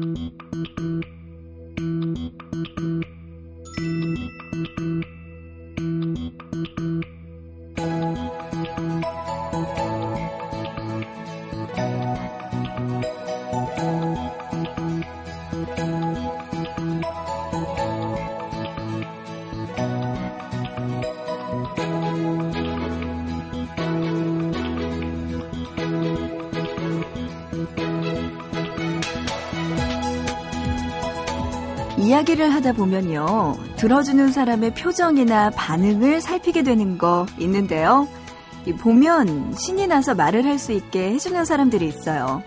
이야 0.00 1.19
하다 32.50 32.72
보면요. 32.74 33.56
들어주는 33.76 34.30
사람의 34.32 34.74
표정이나 34.74 35.50
반응을 35.50 36.20
살피게 36.20 36.62
되는 36.62 36.98
거 36.98 37.26
있는데요. 37.38 38.08
보면 38.80 39.54
신이 39.56 39.86
나서 39.86 40.14
말을 40.14 40.44
할 40.44 40.58
수 40.58 40.72
있게 40.72 41.12
해주는 41.12 41.44
사람들이 41.44 41.86
있어요. 41.88 42.42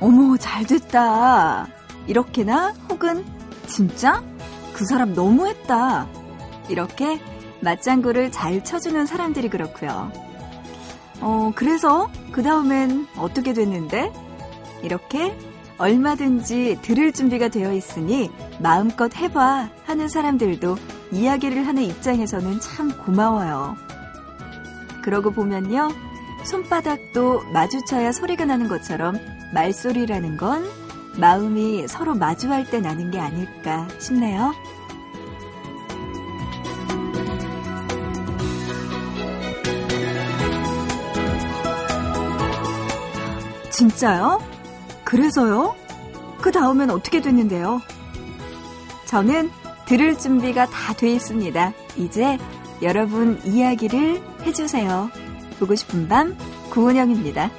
어머, 0.00 0.36
잘 0.36 0.64
됐다. 0.66 1.68
이렇게나 2.08 2.74
혹은 2.90 3.24
진짜? 3.66 4.22
그 4.72 4.84
사람 4.84 5.14
너무했다. 5.14 6.08
이렇게 6.68 7.20
맞장구를 7.60 8.32
잘 8.32 8.64
쳐주는 8.64 9.06
사람들이 9.06 9.48
그렇고요. 9.48 10.10
어, 11.20 11.52
그래서 11.54 12.10
그 12.32 12.42
다음엔 12.42 13.06
어떻게 13.16 13.52
됐는데? 13.52 14.12
이렇게 14.82 15.36
얼마든지 15.78 16.78
들을 16.82 17.12
준비가 17.12 17.48
되어 17.48 17.72
있으니 17.72 18.30
마음껏 18.62 19.14
해봐 19.14 19.70
하는 19.84 20.08
사람들도 20.08 20.76
이야기를 21.10 21.66
하는 21.66 21.82
입장에서는 21.82 22.60
참 22.60 22.96
고마워요. 22.96 23.76
그러고 25.02 25.32
보면요. 25.32 25.90
손바닥도 26.44 27.42
마주쳐야 27.52 28.12
소리가 28.12 28.44
나는 28.44 28.68
것처럼 28.68 29.18
말소리라는 29.52 30.36
건 30.36 30.64
마음이 31.18 31.88
서로 31.88 32.14
마주할 32.14 32.70
때 32.70 32.80
나는 32.80 33.10
게 33.10 33.18
아닐까 33.18 33.88
싶네요. 33.98 34.54
진짜요? 43.70 44.40
그래서요? 45.04 45.74
그 46.40 46.52
다음엔 46.52 46.90
어떻게 46.90 47.20
됐는데요? 47.20 47.80
저는 49.12 49.50
들을 49.84 50.18
준비가 50.18 50.64
다 50.64 50.94
돼 50.94 51.12
있습니다. 51.12 51.74
이제 51.98 52.38
여러분 52.80 53.38
이야기를 53.44 54.22
해주세요. 54.40 55.10
보고 55.60 55.74
싶은 55.74 56.08
밤 56.08 56.34
구은영입니다. 56.70 57.50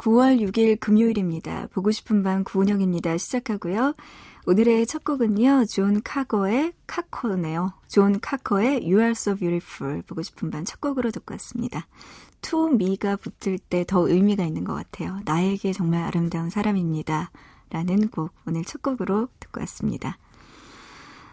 9월 0.00 0.40
6일 0.40 0.80
금요일입니다. 0.80 1.68
보고 1.74 1.90
싶은 1.90 2.22
밤 2.22 2.42
구은영입니다. 2.42 3.18
시작하고요. 3.18 3.94
오늘의 4.46 4.86
첫 4.86 5.04
곡은요. 5.04 5.66
조 5.66 6.00
카커의 6.02 6.72
카커네요. 6.86 7.74
조 7.86 8.18
카커의 8.18 8.80
You 8.80 8.96
Are 9.00 9.10
So 9.10 9.34
Beautiful 9.34 10.00
보고 10.02 10.22
싶은 10.22 10.50
밤 10.50 10.64
첫 10.64 10.80
곡으로 10.80 11.10
듣고 11.10 11.34
왔습니다. 11.34 11.86
to 12.40 12.70
me가 12.72 13.16
붙을 13.16 13.58
때 13.58 13.84
더 13.84 14.08
의미가 14.08 14.42
있는 14.44 14.64
것 14.64 14.72
같아요. 14.72 15.20
나에게 15.26 15.74
정말 15.74 16.02
아름다운 16.04 16.48
사람입니다. 16.48 17.30
라는 17.68 18.08
곡 18.08 18.32
오늘 18.46 18.64
첫 18.64 18.80
곡으로 18.80 19.28
듣고 19.38 19.60
왔습니다. 19.60 20.16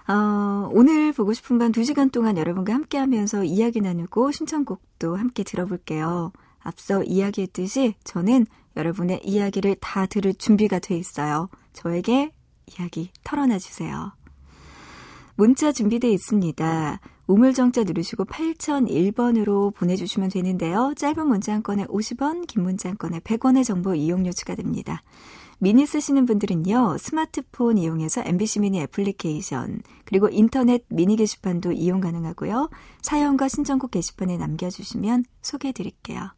어, 0.09 0.69
오늘 0.73 1.13
보고 1.13 1.31
싶은 1.31 1.57
밤 1.57 1.71
2시간 1.71 2.11
동안 2.11 2.37
여러분과 2.37 2.73
함께 2.73 2.97
하면서 2.97 3.45
이야기 3.45 3.79
나누고 3.79 4.31
신청곡도 4.31 5.15
함께 5.15 5.43
들어볼게요. 5.43 6.33
앞서 6.67 7.01
이야기했듯이 7.03 7.95
저는 8.03 8.45
여러분의 8.75 9.21
이야기를 9.23 9.77
다 9.79 10.05
들을 10.05 10.33
준비가 10.33 10.79
돼 10.79 10.97
있어요. 10.97 11.49
저에게 11.71 12.31
이야기 12.77 13.09
털어놔 13.23 13.57
주세요. 13.57 14.11
문자 15.35 15.71
준비되어 15.71 16.11
있습니다. 16.11 16.99
우물정자 17.27 17.83
누르시고 17.83 18.25
8001번으로 18.25 19.73
보내주시면 19.75 20.29
되는데요. 20.29 20.93
짧은 20.95 21.27
문자 21.27 21.53
한 21.53 21.63
건에 21.63 21.85
50원, 21.85 22.47
긴 22.47 22.63
문자 22.63 22.89
한 22.89 22.97
건에 22.97 23.19
100원의 23.19 23.63
정보 23.63 23.93
이용료 23.95 24.31
추가됩니다. 24.31 25.03
미니 25.59 25.85
쓰시는 25.85 26.25
분들은요, 26.25 26.97
스마트폰 26.99 27.77
이용해서 27.77 28.23
MBC 28.25 28.59
미니 28.59 28.79
애플리케이션, 28.81 29.81
그리고 30.05 30.29
인터넷 30.29 30.85
미니 30.89 31.15
게시판도 31.15 31.71
이용 31.71 31.99
가능하고요. 31.99 32.69
사연과 33.01 33.47
신청곡 33.47 33.91
게시판에 33.91 34.37
남겨주시면 34.37 35.25
소개해 35.41 35.71
드릴게요. 35.73 36.36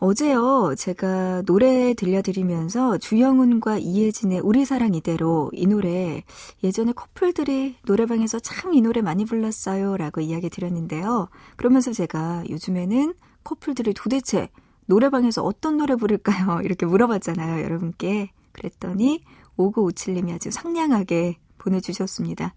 어제요, 0.00 0.74
제가 0.76 1.42
노래 1.42 1.92
들려드리면서 1.92 2.98
주영훈과 2.98 3.78
이혜진의 3.78 4.40
우리 4.44 4.64
사랑 4.64 4.94
이대로 4.94 5.50
이 5.52 5.66
노래 5.66 6.22
예전에 6.62 6.92
커플들이 6.92 7.76
노래방에서 7.84 8.38
참 8.38 8.68
이 8.74 8.80
노래 8.80 9.00
많이 9.00 9.24
불렀어요 9.24 9.96
라고 9.96 10.20
이야기 10.20 10.50
드렸는데요. 10.50 11.28
그러면서 11.56 11.92
제가 11.92 12.44
요즘에는 12.48 13.14
커플들이 13.42 13.94
도대체 13.94 14.50
노래방에서 14.86 15.42
어떤 15.42 15.78
노래 15.78 15.96
부를까요? 15.96 16.60
이렇게 16.64 16.86
물어봤잖아요, 16.86 17.64
여러분께. 17.64 18.30
그랬더니 18.52 19.24
5957님이 19.56 20.34
아주 20.34 20.50
상냥하게 20.50 21.38
보내주셨습니다. 21.58 22.54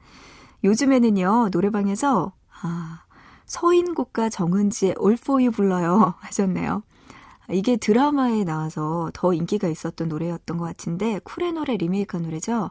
요즘에는요, 0.64 1.50
노래방에서, 1.52 2.34
아, 2.62 3.04
서인국과 3.46 4.30
정은지의 4.30 4.96
All 5.00 5.18
For 5.20 5.42
You 5.42 5.52
불러요 5.52 6.14
하셨네요. 6.22 6.84
이게 7.52 7.78
드라마에 7.78 8.44
나와서 8.44 9.12
더 9.14 9.34
인기가 9.34 9.68
있었던 9.68 10.08
노래였던 10.08 10.58
것 10.58 10.66
같은데 10.66 11.20
쿨의 11.24 11.54
노래 11.54 11.78
리메이크한 11.78 12.24
노래죠. 12.24 12.70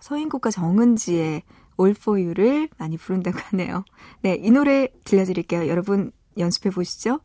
서인국과 0.00 0.50
정은지의 0.50 1.42
All 1.80 1.96
For 1.98 2.20
You를 2.20 2.68
많이 2.78 2.96
부른다고 2.96 3.38
하네요. 3.38 3.84
네, 4.22 4.34
이 4.34 4.50
노래 4.50 4.88
들려드릴게요. 5.04 5.68
여러분 5.68 6.12
연습해 6.38 6.70
보시죠. 6.70 7.20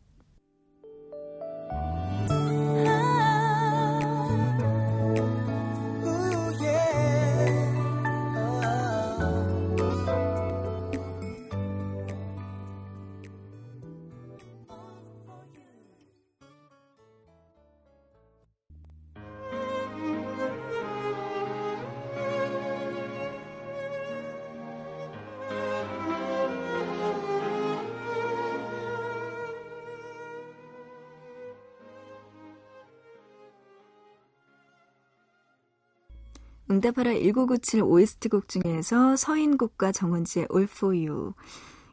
응답하라 36.80 37.12
1997 37.12 37.82
OST곡 37.82 38.48
중에서 38.48 39.14
서인국과 39.14 39.92
정은지의 39.92 40.48
All 40.50 40.66
For 40.70 40.96
You. 40.96 41.34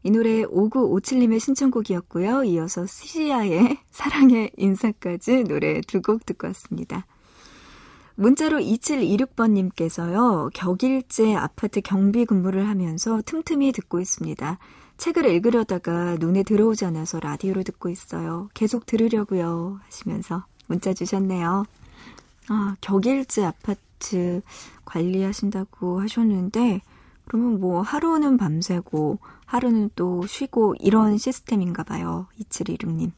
이 0.04 0.12
노래 0.12 0.44
5957님의 0.44 1.42
신청곡이었고요. 1.42 2.46
이어서 2.46 2.86
시아의 2.86 3.80
사랑의 3.92 4.52
인사까지 4.56 5.44
노래 5.44 5.82
두 5.82 6.02
곡 6.02 6.26
듣고 6.26 6.48
왔습니다. 6.48 7.06
문자로 8.16 8.60
2726번님께서요, 8.60 10.52
격일제 10.54 11.36
아파트 11.36 11.82
경비 11.82 12.26
근무를 12.26 12.68
하면서 12.70 13.22
틈틈이 13.26 13.74
듣고 13.74 14.00
있습니다. 14.00 14.58
책을 14.96 15.26
읽으려다가 15.26 16.16
눈에 16.18 16.44
들어오지 16.44 16.86
않아서 16.86 17.20
라디오로 17.20 17.64
듣고 17.64 17.90
있어요. 17.90 18.48
계속 18.54 18.86
들으려고요. 18.86 19.82
하시면서 19.84 20.46
문자 20.68 20.94
주셨네요. 20.94 21.66
아, 22.48 22.76
격일제 22.80 23.44
아파트 23.44 23.82
관리하신다고 24.86 26.02
하셨는데, 26.02 26.82
그러면 27.26 27.60
뭐 27.60 27.82
하루는 27.82 28.38
밤새고, 28.38 29.20
하루는 29.46 29.90
또 29.96 30.26
쉬고, 30.26 30.76
이런 30.80 31.18
시스템인가 31.18 31.84
봐요. 31.84 32.28
2726님. 32.40 33.12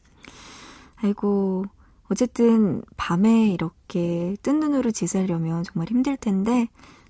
아이고, 0.96 1.64
어쨌든 2.10 2.82
밤에 2.96 3.48
이렇게 3.48 4.36
뜬 4.42 4.60
눈으로 4.60 4.90
지새려면 4.90 5.62
정말 5.62 5.88
힘들 5.88 6.16
텐데, 6.16 6.68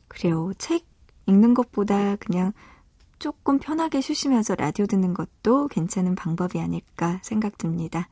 그래요. 0.09 0.53
책 0.59 0.87
읽는 1.27 1.55
것보다 1.55 2.17
그냥 2.17 2.53
조금 3.19 3.59
편하게 3.59 4.01
쉬시면서 4.01 4.55
라디오 4.57 4.87
듣는 4.87 5.15
것도 5.15 5.69
괜찮은 5.69 6.15
방법이 6.15 6.59
아닐까 6.59 7.21
생각 7.23 7.59
듭니다. 7.59 8.09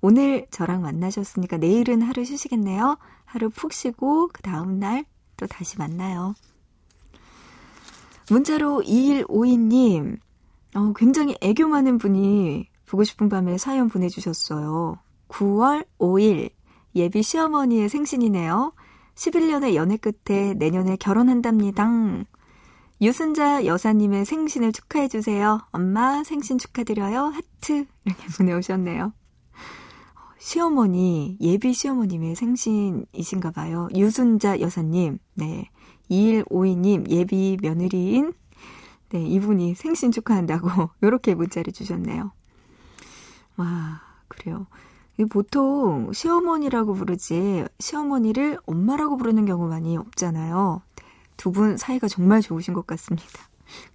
오늘 0.00 0.46
저랑 0.50 0.82
만나셨으니까 0.82 1.58
내일은 1.58 2.02
하루 2.02 2.24
쉬시겠네요. 2.24 2.98
하루 3.36 3.50
푹 3.50 3.74
쉬고 3.74 4.28
그 4.32 4.40
다음날 4.40 5.04
또 5.36 5.46
다시 5.46 5.76
만나요. 5.76 6.34
문자로 8.30 8.82
2152님, 8.82 10.18
어, 10.74 10.92
굉장히 10.96 11.36
애교 11.42 11.68
많은 11.68 11.98
분이 11.98 12.66
보고 12.86 13.04
싶은 13.04 13.28
밤에 13.28 13.58
사연 13.58 13.90
보내주셨어요. 13.90 14.98
9월 15.28 15.86
5일 15.98 16.50
예비 16.94 17.22
시어머니의 17.22 17.90
생신이네요. 17.90 18.72
11년의 19.16 19.74
연애 19.74 19.98
끝에 19.98 20.54
내년에 20.54 20.96
결혼한답니다. 20.96 21.90
유순자 23.02 23.66
여사님의 23.66 24.24
생신을 24.24 24.72
축하해주세요. 24.72 25.60
엄마 25.72 26.24
생신 26.24 26.56
축하드려요. 26.56 27.26
하트. 27.26 27.84
이렇게 28.06 28.26
보내오셨네요. 28.38 29.12
시어머니, 30.50 31.36
예비 31.40 31.72
시어머님의 31.72 32.36
생신이신가 32.36 33.50
봐요. 33.50 33.88
유순자 33.96 34.60
여사님, 34.60 35.18
네. 35.34 35.68
2152님, 36.08 37.10
예비 37.10 37.58
며느리인, 37.60 38.32
네, 39.08 39.24
이분이 39.26 39.74
생신 39.74 40.12
축하한다고, 40.12 40.68
요렇게 41.02 41.34
문자를 41.34 41.72
주셨네요. 41.72 42.30
와, 43.56 44.00
그래요. 44.28 44.68
보통 45.30 46.12
시어머니라고 46.12 46.94
부르지 46.94 47.64
시어머니를 47.80 48.60
엄마라고 48.66 49.16
부르는 49.16 49.46
경우 49.46 49.66
많이 49.66 49.96
없잖아요. 49.96 50.80
두 51.36 51.50
분 51.50 51.76
사이가 51.76 52.06
정말 52.06 52.40
좋으신 52.40 52.72
것 52.72 52.86
같습니다. 52.86 53.26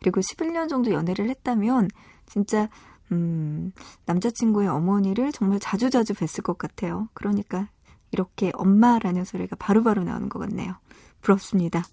그리고 0.02 0.20
11년 0.20 0.68
정도 0.68 0.92
연애를 0.92 1.30
했다면 1.30 1.88
진짜 2.26 2.68
음, 3.12 3.74
남자친구의 4.06 4.68
어머니를 4.68 5.32
정말 5.32 5.60
자주자주 5.60 6.14
뵀을 6.14 6.44
것 6.44 6.58
같아요. 6.58 7.10
그러니까 7.14 7.68
이렇게 8.12 8.52
엄마라는 8.56 9.26
소리가 9.26 9.56
바로바로 9.58 10.02
바로 10.02 10.04
나오는 10.04 10.30
것 10.30 10.40
같네요. 10.40 10.76
부럽습니다. 11.22 11.84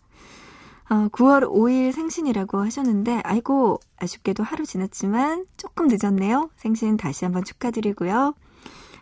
어, 0.91 1.09
9월 1.09 1.43
5일 1.43 1.93
생신이라고 1.93 2.63
하셨는데, 2.63 3.21
아이고, 3.23 3.79
아쉽게도 3.99 4.43
하루 4.43 4.65
지났지만 4.65 5.45
조금 5.59 5.87
늦었네요. 5.89 6.51
생신 6.57 6.97
다시 6.97 7.27
한번 7.27 7.45
축하드리고요. 7.45 8.35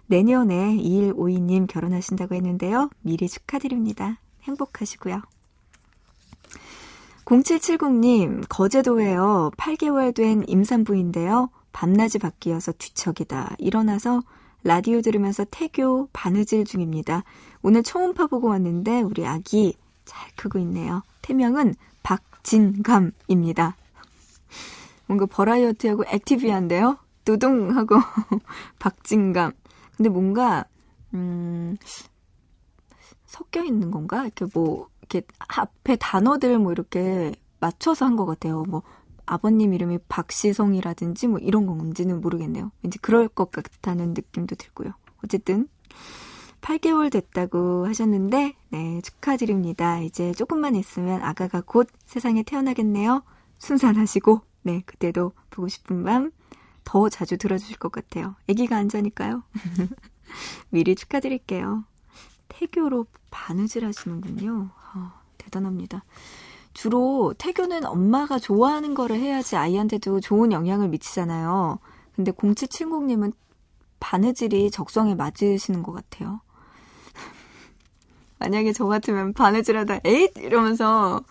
내년에 0.07 0.77
2152님 0.77 1.69
결혼하신다고 1.69 2.35
했는데요. 2.35 2.91
미리 3.03 3.29
축하드립니다. 3.29 4.19
행복하시고요. 4.43 5.23
0770님, 7.25 8.45
거제도에요. 8.49 9.51
8개월 9.57 10.15
된 10.15 10.45
임산부인데요. 10.47 11.51
밤낮이 11.81 12.19
바뀌어서 12.19 12.73
뒤척이다. 12.73 13.56
일어나서 13.58 14.23
라디오 14.64 15.02
들으면서 15.02 15.44
태교 15.44 16.08
바느질 16.11 16.64
중입니다. 16.64 17.23
오늘 17.61 17.82
초음파 17.82 18.28
보고 18.28 18.49
왔는데 18.49 19.02
우리 19.02 19.26
아기 19.26 19.76
잘 20.06 20.31
크고 20.37 20.58
있네요. 20.61 21.02
태명은 21.20 21.75
박진감입니다. 22.02 23.76
뭔가 25.05 25.26
버라이어티하고 25.26 26.05
액티비한데요. 26.06 26.96
두둥하고 27.26 27.96
박진감. 28.81 29.52
근데 29.99 30.08
뭔가 30.08 30.64
음 31.12 31.76
섞여 33.26 33.62
있는 33.62 33.90
건가? 33.90 34.23
이렇게 34.25 34.46
뭐 34.55 34.88
이렇게 35.02 35.26
앞에 35.38 35.96
단어들 35.96 36.58
뭐 36.58 36.73
이렇게 36.73 37.34
맞춰서 37.61 38.06
한 38.06 38.17
것 38.17 38.25
같아요. 38.25 38.64
뭐 38.64 38.82
아버님 39.26 39.75
이름이 39.75 39.99
박시성이라든지 40.08 41.26
뭐 41.28 41.38
이런 41.38 41.67
건지는 41.67 42.20
모르겠네요. 42.20 42.70
왠지 42.82 42.99
그럴 42.99 43.28
것 43.28 43.50
같다는 43.50 44.14
느낌도 44.14 44.55
들고요. 44.56 44.93
어쨌든 45.25 45.69
8개월 46.61 47.11
됐다고 47.12 47.87
하셨는데 47.87 48.55
네 48.70 49.00
축하드립니다. 49.02 50.00
이제 50.00 50.32
조금만 50.32 50.75
있으면 50.75 51.23
아가가 51.23 51.61
곧 51.61 51.88
세상에 52.06 52.43
태어나겠네요. 52.43 53.23
순산하시고 53.58 54.40
네 54.62 54.82
그때도 54.87 55.32
보고 55.50 55.69
싶은 55.69 56.02
밤 56.05 56.32
더 56.87 57.11
자주 57.11 57.37
들어주실 57.37 57.76
것 57.76 57.93
같아요. 57.93 58.37
아기가 58.49 58.76
안 58.76 58.88
자니까요. 58.88 59.43
미리 60.70 60.94
축하드릴게요. 60.94 61.84
태교로 62.49 63.06
바느질 63.31 63.84
하시는군요. 63.84 64.70
어, 64.94 65.12
대단합니다. 65.37 66.05
주로 66.76 67.32
태교는 67.38 67.87
엄마가 67.87 68.38
좋아하는 68.38 68.93
거를 68.93 69.17
해야지 69.17 69.56
아이한테도 69.56 70.20
좋은 70.20 70.52
영향을 70.52 70.88
미치잖아요. 70.88 71.78
근데 72.14 72.32
0770님은 72.32 73.32
바느질이 73.99 74.70
적성에 74.70 75.14
맞으시는 75.14 75.82
것 75.82 75.93
같아요. 75.93 76.43
만약에 78.38 78.75
저 78.75 78.84
같으면 78.84 79.32
바느질 79.32 79.78
하다 79.78 80.00
에잇! 80.05 80.37
이러면서 80.37 81.23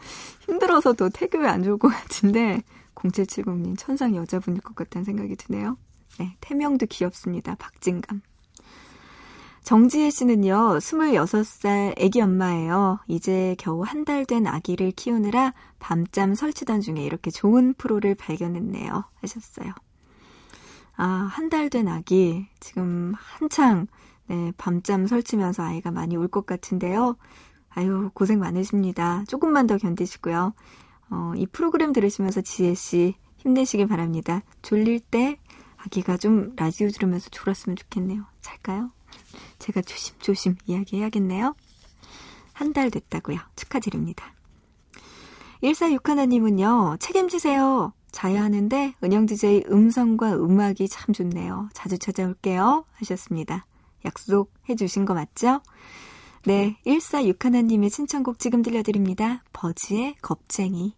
힘들어서도 0.47 1.09
태교에 1.09 1.47
안 1.47 1.61
좋을 1.61 1.77
것 1.77 1.89
같은데 1.89 2.63
0770님 2.95 3.77
천상 3.77 4.15
여자분일 4.15 4.61
것 4.61 4.75
같다는 4.75 5.05
생각이 5.05 5.35
드네요. 5.35 5.77
네, 6.17 6.35
태명도 6.41 6.87
귀엽습니다. 6.87 7.53
박진감. 7.59 8.23
정지혜 9.65 10.11
씨는요, 10.11 10.77
26살 10.77 11.99
아기 11.99 12.21
엄마예요. 12.21 12.99
이제 13.07 13.55
겨우 13.57 13.81
한 13.83 14.05
달 14.05 14.23
된 14.25 14.45
아기를 14.45 14.91
키우느라 14.91 15.55
밤잠 15.79 16.35
설치단 16.35 16.81
중에 16.81 17.03
이렇게 17.03 17.31
좋은 17.31 17.73
프로를 17.73 18.13
발견했네요. 18.13 19.05
하셨어요. 19.21 19.73
아, 20.97 21.03
한 21.31 21.49
달 21.49 21.71
된 21.71 21.87
아기. 21.87 22.45
지금 22.59 23.13
한창, 23.17 23.87
네, 24.27 24.51
밤잠 24.57 25.07
설치면서 25.07 25.63
아이가 25.63 25.89
많이 25.89 26.15
울것 26.15 26.45
같은데요. 26.45 27.15
아유, 27.69 28.11
고생 28.13 28.37
많으십니다. 28.39 29.23
조금만 29.27 29.65
더 29.65 29.77
견디시고요. 29.79 30.53
어, 31.09 31.33
이 31.35 31.47
프로그램 31.47 31.91
들으시면서 31.91 32.41
지혜 32.41 32.75
씨 32.75 33.15
힘내시길 33.37 33.87
바랍니다. 33.87 34.43
졸릴 34.61 34.99
때 34.99 35.39
아기가 35.77 36.17
좀 36.17 36.53
라디오 36.55 36.89
들으면서 36.89 37.29
졸았으면 37.31 37.75
좋겠네요. 37.77 38.25
잘까요? 38.41 38.91
제가 39.65 39.81
조심조심 39.81 40.55
이야기해야겠네요. 40.67 41.55
한 42.53 42.71
달 42.71 42.91
됐다고요. 42.91 43.37
축하드립니다. 43.55 44.33
1461님은요, 45.63 46.99
책임지세요. 46.99 47.93
자야 48.11 48.43
하는데 48.43 48.93
은영 49.03 49.25
DJ 49.25 49.65
음성과 49.69 50.35
음악이 50.35 50.87
참 50.87 51.13
좋네요. 51.13 51.69
자주 51.73 51.97
찾아올게요. 51.97 52.85
하셨습니다. 52.93 53.65
약속해 54.05 54.75
주신 54.75 55.03
거 55.05 55.13
맞죠? 55.13 55.61
네, 56.45 56.77
1461님의 56.85 57.89
신청곡 57.89 58.39
지금 58.39 58.61
들려드립니다. 58.61 59.43
버즈의 59.51 60.15
겁쟁이. 60.21 60.95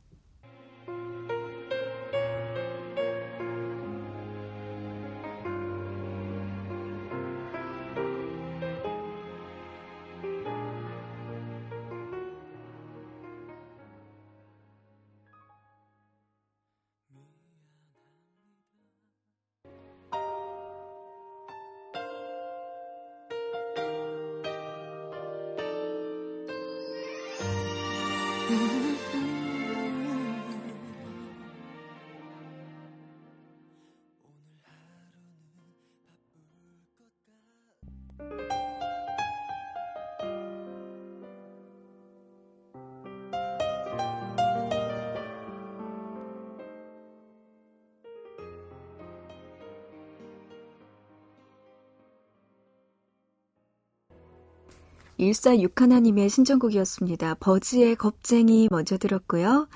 1461님의 55.20 56.30
신청곡이었습니다. 56.30 57.36
버지의 57.36 57.96
겁쟁이 57.96 58.68
먼저 58.70 58.98
들었고요. 58.98 59.68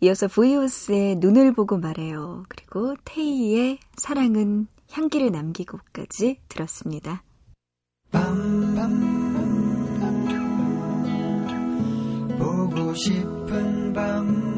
이어서 0.00 0.28
브이오스의 0.28 1.16
눈을 1.16 1.52
보고 1.52 1.78
말해요. 1.78 2.44
그리고 2.48 2.94
테이의 3.04 3.78
사랑은 3.96 4.66
향기를 4.90 5.30
남기고까지 5.32 6.40
들었습니다. 6.48 7.22
밤밤 8.10 9.16
보고 12.38 12.94
싶은 12.94 13.92
밤 13.92 14.56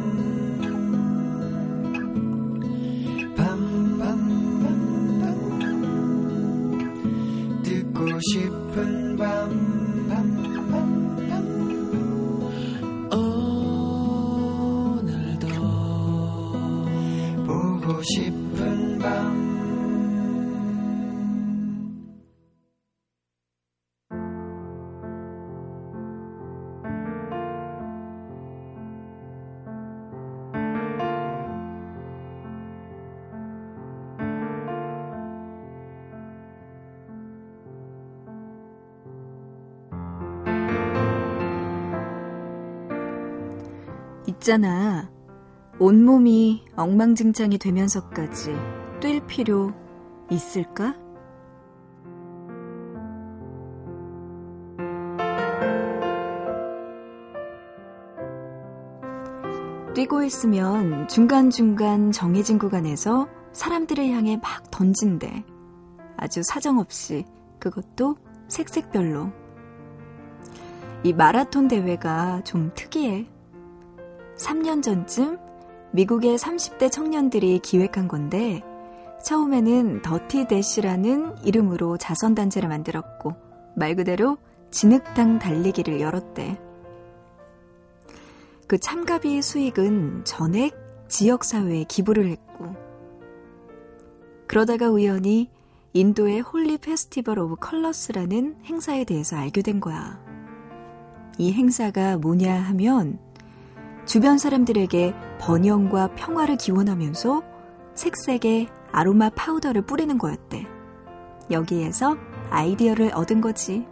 듣고 7.63 8.21
싶은 8.21 9.17
밤 9.17 9.98
싶은 18.03 18.99
밤 18.99 19.49
있잖아. 44.49 45.18
온몸이 45.81 46.65
엉망진창이 46.75 47.59
되면서까지 47.59 48.53
뛸 49.01 49.25
필요 49.29 49.73
있을까? 50.29 50.97
뛰고 59.95 60.25
있으면 60.25 61.07
중간중간 61.07 62.11
정해진 62.11 62.59
구간에서 62.59 63.29
사람들을 63.53 64.09
향해 64.09 64.37
막 64.37 64.69
던진대. 64.73 65.45
아주 66.17 66.43
사정없이 66.43 67.25
그것도 67.61 68.17
색색별로. 68.49 69.31
이 71.05 71.13
마라톤 71.13 71.69
대회가 71.69 72.43
좀 72.43 72.73
특이해. 72.75 73.29
3년 74.37 74.83
전쯤 74.83 75.39
미국의 75.93 76.37
30대 76.37 76.91
청년들이 76.91 77.61
기획한 77.61 78.09
건데 78.09 78.63
처음에는 79.25 80.03
Dirty 80.03 80.47
Dash라는 80.47 81.45
이름으로 81.45 81.97
자선단체를 81.97 82.69
만들었고 82.69 83.35
말 83.75 83.97
그대로 83.97 84.39
진흙탕 84.71 85.39
달리기를 85.39 86.01
열었대. 86.01 86.61
그 88.67 88.79
참가비 88.79 89.41
수익은 89.41 90.25
전액 90.25 90.75
지역사회에 91.09 91.85
기부를 91.85 92.29
했고 92.29 92.77
그러다가 94.47 94.91
우연히 94.91 95.51
인도의 95.95 96.41
Holi 96.41 96.79
Festival 96.79 97.39
of 97.39 97.57
Colors라는 97.57 98.57
행사에 98.65 99.05
대해서 99.05 99.37
알게 99.37 99.63
된 99.63 99.81
거야. 99.81 100.23
이 101.39 101.53
행사가 101.53 102.19
뭐냐 102.19 102.55
하면 102.55 103.19
주변 104.09 104.39
사람들에게 104.39 105.15
번영과 105.39 106.09
평화를 106.15 106.57
기원하면서 106.57 107.43
색색의 107.95 108.69
아로마 108.91 109.29
파우더를 109.29 109.83
뿌리는 109.83 110.17
거였대. 110.17 110.67
여기에서 111.51 112.17
아이디어를 112.49 113.11
얻은 113.15 113.43
거지. 113.43 113.87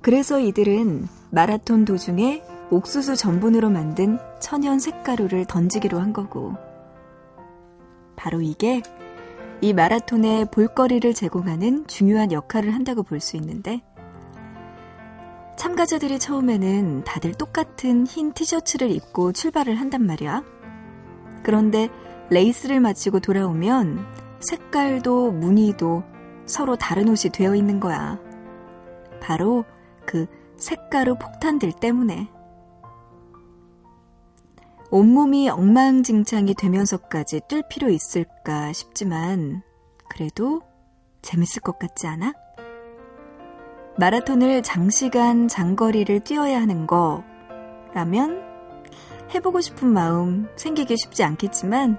그래서 0.00 0.40
이들은 0.40 1.06
마라톤 1.32 1.84
도중에 1.84 2.42
옥수수 2.70 3.14
전분으로 3.14 3.68
만든 3.68 4.18
천연 4.40 4.78
색가루를 4.78 5.44
던지기로 5.44 6.00
한 6.00 6.14
거고. 6.14 6.54
바로 8.16 8.40
이게 8.40 8.80
이 9.60 9.74
마라톤의 9.74 10.46
볼거리를 10.46 11.12
제공하는 11.12 11.86
중요한 11.88 12.32
역할을 12.32 12.74
한다고 12.74 13.02
볼 13.02 13.20
수 13.20 13.36
있는데, 13.36 13.82
참가자들이 15.64 16.18
처음에는 16.18 17.04
다들 17.04 17.32
똑같은 17.32 18.06
흰 18.06 18.34
티셔츠를 18.34 18.90
입고 18.90 19.32
출발을 19.32 19.76
한단 19.76 20.04
말이야. 20.04 20.44
그런데 21.42 21.88
레이스를 22.28 22.80
마치고 22.80 23.20
돌아오면 23.20 24.04
색깔도 24.40 25.32
무늬도 25.32 26.02
서로 26.44 26.76
다른 26.76 27.08
옷이 27.08 27.32
되어 27.32 27.54
있는 27.54 27.80
거야. 27.80 28.20
바로 29.22 29.64
그 30.04 30.26
색가루 30.58 31.16
폭탄들 31.16 31.72
때문에. 31.72 32.28
온몸이 34.90 35.48
엉망진창이 35.48 36.52
되면서까지 36.52 37.40
뛸 37.48 37.66
필요 37.70 37.88
있을까 37.88 38.74
싶지만, 38.74 39.62
그래도 40.10 40.60
재밌을 41.22 41.62
것 41.62 41.78
같지 41.78 42.06
않아? 42.06 42.34
마라톤을 43.96 44.62
장시간 44.62 45.46
장거리를 45.48 46.20
뛰어야 46.20 46.60
하는 46.60 46.86
거라면 46.86 48.42
해보고 49.34 49.60
싶은 49.60 49.88
마음 49.88 50.48
생기기 50.56 50.96
쉽지 50.96 51.22
않겠지만 51.22 51.98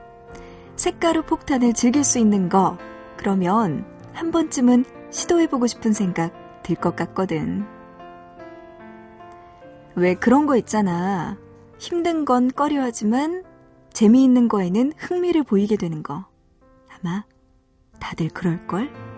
색가루 0.76 1.24
폭탄을 1.24 1.74
즐길 1.74 2.04
수 2.04 2.20
있는 2.20 2.50
거 2.50 2.78
그러면 3.18 3.86
한 4.14 4.32
번쯤은 4.32 4.84
시도해보고 5.10 5.68
싶은 5.68 5.94
생각 5.94 6.34
들 6.64 6.76
것 6.76 6.96
같거든. 6.96 7.66
왜 9.96 10.16
그런 10.16 10.46
거 10.46 10.58
있잖아. 10.58 11.38
힘든 11.78 12.26
건 12.26 12.50
꺼려하지만 12.50 13.44
재미있는 13.94 14.50
거에는 14.50 14.92
흥미를 14.98 15.44
보이게 15.44 15.78
되는 15.78 16.04
거. 16.04 16.26
아마 16.90 17.24
다들 18.00 18.30
그럴걸? 18.30 19.15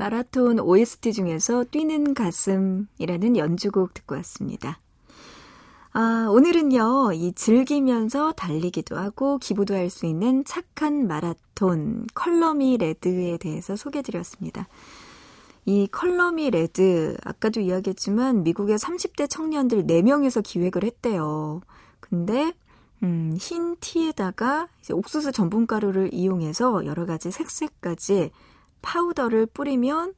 마라톤 0.00 0.60
OST 0.60 1.12
중에서 1.12 1.64
뛰는 1.70 2.14
가슴이라는 2.14 3.36
연주곡 3.36 3.92
듣고 3.92 4.14
왔습니다. 4.14 4.80
아, 5.92 6.26
오늘은요, 6.30 7.12
이 7.12 7.32
즐기면서 7.34 8.32
달리기도 8.32 8.96
하고 8.96 9.36
기부도 9.36 9.74
할 9.74 9.90
수 9.90 10.06
있는 10.06 10.42
착한 10.46 11.06
마라톤 11.06 12.06
Color 12.14 12.60
Me 12.60 12.78
Rad에 12.78 13.36
대해서 13.36 13.76
소개드렸습니다. 13.76 14.68
이 15.66 15.86
Color 15.92 16.32
Me 16.32 16.48
Rad, 16.48 17.18
아까도 17.22 17.60
이야기했지만 17.60 18.42
미국의 18.42 18.78
30대 18.78 19.28
청년들 19.28 19.86
4명이서 19.86 20.42
기획을 20.42 20.82
했대요. 20.82 21.60
근데, 22.00 22.54
음, 23.02 23.36
흰 23.38 23.76
티에다가 23.80 24.68
옥수수 24.90 25.32
전분가루를 25.32 26.14
이용해서 26.14 26.86
여러 26.86 27.04
가지 27.04 27.30
색색가지 27.30 28.30
파우더를 28.82 29.46
뿌리면 29.46 30.14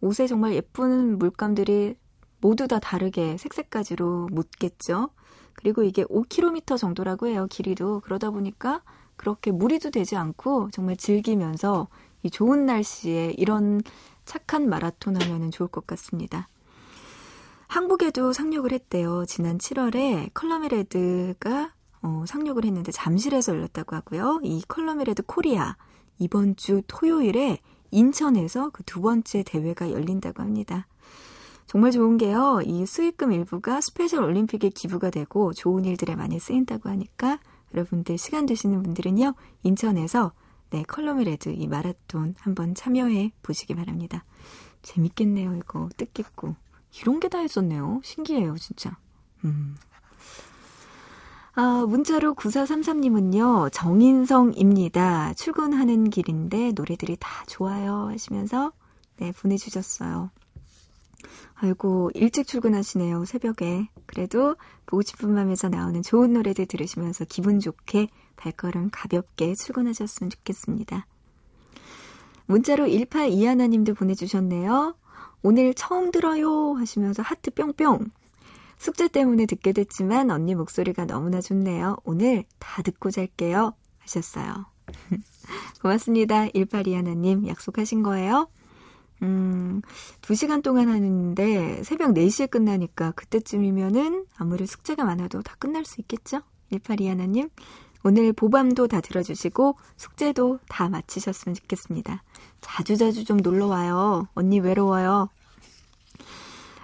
옷에 0.00 0.26
정말 0.26 0.54
예쁜 0.54 1.18
물감들이 1.18 1.96
모두 2.40 2.66
다 2.66 2.78
다르게 2.78 3.36
색색가지로 3.36 4.28
묻겠죠. 4.32 5.10
그리고 5.54 5.82
이게 5.84 6.04
5km 6.04 6.76
정도라고 6.76 7.28
해요, 7.28 7.46
길이도. 7.48 8.00
그러다 8.00 8.30
보니까 8.30 8.82
그렇게 9.16 9.52
무리도 9.52 9.90
되지 9.90 10.16
않고 10.16 10.70
정말 10.72 10.96
즐기면서 10.96 11.88
이 12.22 12.30
좋은 12.30 12.66
날씨에 12.66 13.34
이런 13.36 13.80
착한 14.24 14.68
마라톤 14.68 15.20
하면은 15.20 15.50
좋을 15.50 15.68
것 15.68 15.86
같습니다. 15.86 16.48
한국에도 17.68 18.32
상륙을 18.32 18.72
했대요. 18.72 19.24
지난 19.26 19.58
7월에 19.58 20.30
Color 20.34 20.91
Me 20.91 21.14
Rad가 21.14 21.72
어, 22.02 22.24
상륙을 22.26 22.64
했는데 22.64 22.92
잠실에서 22.92 23.54
열렸다고 23.54 23.96
하고요. 23.96 24.40
이 24.42 24.62
Color 24.66 24.94
Me 24.94 25.05
Rad 25.05 25.22
코리아 25.22 25.76
이번 26.18 26.56
주 26.56 26.82
토요일에 26.86 27.60
인천에서 27.92 28.70
그 28.70 28.82
두 28.82 29.00
번째 29.00 29.42
대회가 29.44 29.90
열린다고 29.90 30.42
합니다. 30.42 30.86
정말 31.66 31.92
좋은 31.92 32.18
게요. 32.18 32.60
이 32.64 32.84
수익금 32.84 33.32
일부가 33.32 33.80
스페셜 33.80 34.24
올림픽에 34.24 34.68
기부가 34.70 35.10
되고 35.10 35.52
좋은 35.52 35.84
일들에 35.84 36.16
많이 36.16 36.38
쓰인다고 36.38 36.88
하니까 36.90 37.38
여러분들 37.72 38.18
시간 38.18 38.44
되시는 38.46 38.82
분들은요. 38.82 39.34
인천에서 39.62 40.32
네, 40.70 40.82
Color 40.82 41.12
Me 41.12 41.24
Rad 41.24 41.50
이 41.50 41.66
마라톤 41.68 42.34
한번 42.38 42.74
참여해 42.74 43.32
보시기 43.42 43.74
바랍니다. 43.74 44.24
재밌겠네요, 44.82 45.54
이거. 45.56 45.88
뜻깊고. 45.96 46.56
이런 47.00 47.20
게 47.20 47.31
다 47.31 47.42
있었네요. 47.42 48.00
신기해요, 48.02 48.56
진짜. 48.58 48.96
음. 49.44 49.76
아, 51.54 51.84
문자로 51.86 52.34
9433님은요, 52.34 53.70
정인성입니다. 53.72 55.34
출근하는 55.34 56.08
길인데 56.08 56.72
노래들이 56.72 57.18
다 57.20 57.44
좋아요 57.46 58.08
하시면서, 58.08 58.72
네, 59.18 59.32
보내주셨어요. 59.32 60.30
아이고, 61.56 62.10
일찍 62.14 62.46
출근하시네요, 62.46 63.26
새벽에. 63.26 63.88
그래도 64.06 64.56
보고 64.86 65.02
싶은 65.02 65.34
밤에서 65.34 65.68
나오는 65.68 66.00
좋은 66.02 66.32
노래들 66.32 66.64
들으시면서 66.66 67.26
기분 67.26 67.60
좋게 67.60 68.08
발걸음 68.36 68.88
가볍게 68.90 69.54
출근하셨으면 69.54 70.30
좋겠습니다. 70.30 71.06
문자로 72.46 72.86
182하나님도 72.86 73.94
보내주셨네요. 73.94 74.96
오늘 75.42 75.74
처음 75.74 76.10
들어요 76.10 76.74
하시면서 76.74 77.22
하트 77.22 77.50
뿅뿅. 77.50 78.10
숙제 78.82 79.06
때문에 79.06 79.46
듣게 79.46 79.72
됐지만 79.72 80.32
언니 80.32 80.56
목소리가 80.56 81.04
너무나 81.04 81.40
좋네요. 81.40 81.98
오늘 82.02 82.42
다 82.58 82.82
듣고 82.82 83.12
잘게요 83.12 83.74
하셨어요. 84.00 84.66
고맙습니다. 85.80 86.46
182하나님 86.46 87.46
약속하신 87.46 88.02
거예요? 88.02 88.48
음, 89.22 89.82
2시간 90.22 90.64
동안 90.64 90.88
하는데 90.88 91.84
새벽 91.84 92.12
4시에 92.12 92.50
끝나니까 92.50 93.12
그때쯤이면은 93.12 94.26
아무리 94.36 94.66
숙제가 94.66 95.04
많아도 95.04 95.42
다 95.42 95.54
끝날 95.60 95.84
수 95.84 96.00
있겠죠? 96.00 96.40
182하나님. 96.72 97.50
오늘 98.02 98.32
보밤도 98.32 98.88
다 98.88 99.00
들어주시고 99.00 99.76
숙제도 99.96 100.58
다 100.68 100.88
마치셨으면 100.88 101.54
좋겠습니다. 101.54 102.24
자주자주 102.60 103.26
좀 103.26 103.36
놀러 103.36 103.68
와요. 103.68 104.26
언니 104.34 104.58
외로워요. 104.58 105.28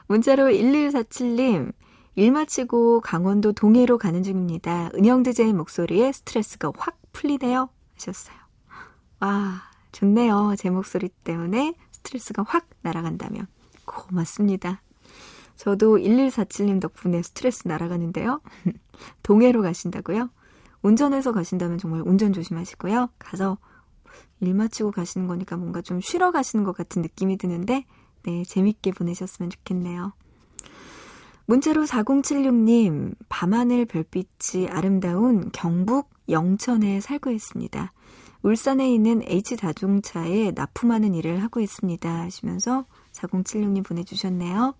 문자로 0.06 0.44
1147님, 0.44 1.72
일 2.18 2.32
마치고 2.32 3.00
강원도 3.00 3.52
동해로 3.52 3.96
가는 3.96 4.24
중입니다. 4.24 4.90
은영 4.96 5.22
드제의 5.22 5.52
목소리에 5.52 6.10
스트레스가 6.10 6.72
확 6.76 6.98
풀리네요. 7.12 7.68
하셨어요. 7.94 8.36
와, 9.20 9.62
좋네요. 9.92 10.56
제 10.58 10.68
목소리 10.68 11.10
때문에 11.22 11.74
스트레스가 11.92 12.42
확 12.42 12.66
날아간다면. 12.82 13.46
고맙습니다. 13.84 14.82
저도 15.54 15.98
1147님 15.98 16.80
덕분에 16.80 17.22
스트레스 17.22 17.68
날아가는데요. 17.68 18.40
동해로 19.22 19.62
가신다고요? 19.62 20.28
운전해서 20.82 21.30
가신다면 21.30 21.78
정말 21.78 22.02
운전 22.04 22.32
조심하시고요. 22.32 23.10
가서 23.20 23.58
일 24.40 24.54
마치고 24.54 24.90
가시는 24.90 25.28
거니까 25.28 25.56
뭔가 25.56 25.82
좀 25.82 26.00
쉬러 26.00 26.32
가시는 26.32 26.64
것 26.64 26.76
같은 26.76 27.00
느낌이 27.00 27.36
드는데, 27.36 27.84
네, 28.24 28.42
재밌게 28.42 28.90
보내셨으면 28.90 29.50
좋겠네요. 29.50 30.14
문자로 31.48 31.86
4076님, 31.86 33.14
밤하늘 33.30 33.86
별빛이 33.86 34.68
아름다운 34.68 35.48
경북 35.50 36.10
영천에 36.28 37.00
살고 37.00 37.30
있습니다. 37.30 37.90
울산에 38.42 38.92
있는 38.92 39.22
H자동차에 39.26 40.50
납품하는 40.50 41.14
일을 41.14 41.42
하고 41.42 41.60
있습니다. 41.60 42.06
하시면서 42.06 42.84
4076님 43.12 43.82
보내주셨네요. 43.82 44.74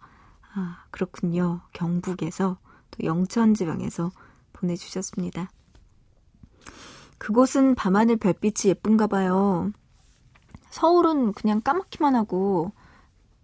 아, 0.55 0.85
그렇군요. 0.91 1.63
경북에서 1.73 2.59
또 2.91 3.03
영천 3.03 3.55
지방에서 3.55 4.11
보내주셨습니다. 4.53 5.51
그곳은 7.17 7.77
밤하늘 7.77 8.19
별빛이 8.19 8.69
예쁜가 8.73 9.07
봐요. 9.07 9.73
서울은 10.69 11.33
그냥 11.33 11.63
까맣기만 11.63 12.15
하고 12.15 12.73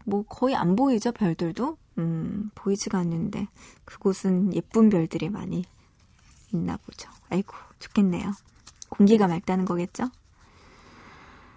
뭐 0.05 0.25
거의 0.25 0.55
안 0.55 0.77
보이죠 0.77 1.11
별들도 1.11 1.79
음 1.99 2.51
보이지가 2.55 2.99
않는데 2.99 3.49
그곳은 3.85 4.55
예쁜 4.55 4.91
별들이 4.91 5.29
많이 5.29 5.65
있나 6.53 6.77
보죠. 6.79 7.09
아이고 7.31 7.55
좋겠네요. 7.79 8.33
공기가 8.89 9.27
맑다는 9.27 9.65
거겠죠? 9.65 10.11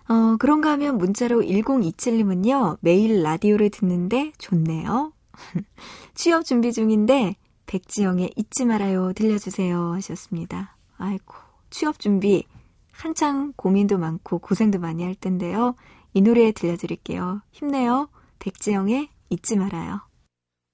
어, 0.09 0.37
그런가 0.39 0.71
하면 0.71 0.97
문자로 0.97 1.41
1027님은요, 1.41 2.77
매일 2.79 3.23
라디오를 3.23 3.69
듣는데 3.69 4.31
좋네요. 4.37 5.11
취업 6.15 6.45
준비 6.45 6.71
중인데, 6.71 7.35
백지영의 7.65 8.31
잊지 8.37 8.65
말아요 8.65 9.11
들려주세요 9.13 9.93
하셨습니다. 9.93 10.77
아이고, 10.97 11.35
취업 11.69 11.99
준비 11.99 12.45
한창 12.91 13.53
고민도 13.55 13.97
많고 13.97 14.39
고생도 14.39 14.79
많이 14.79 15.03
할 15.03 15.13
텐데요. 15.13 15.75
이 16.13 16.21
노래 16.21 16.51
들려드릴게요. 16.51 17.41
힘내요. 17.51 18.07
백지영의 18.39 19.09
잊지 19.29 19.57
말아요. 19.57 20.06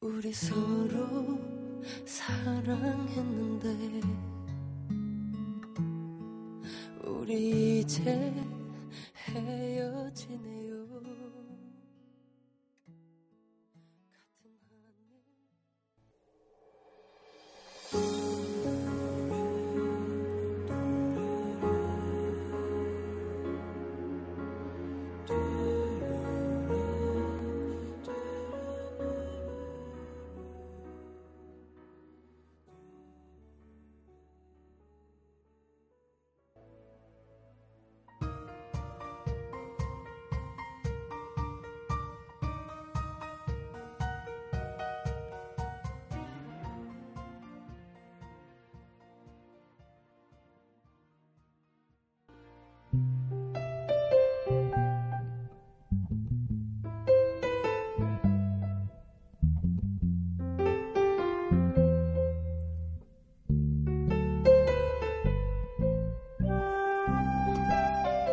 우리 0.04 0.34
서로 0.34 1.39
사랑했는데 2.06 4.02
우리 7.06 7.80
이제 7.80 8.34
헤어지네요. 9.30 10.73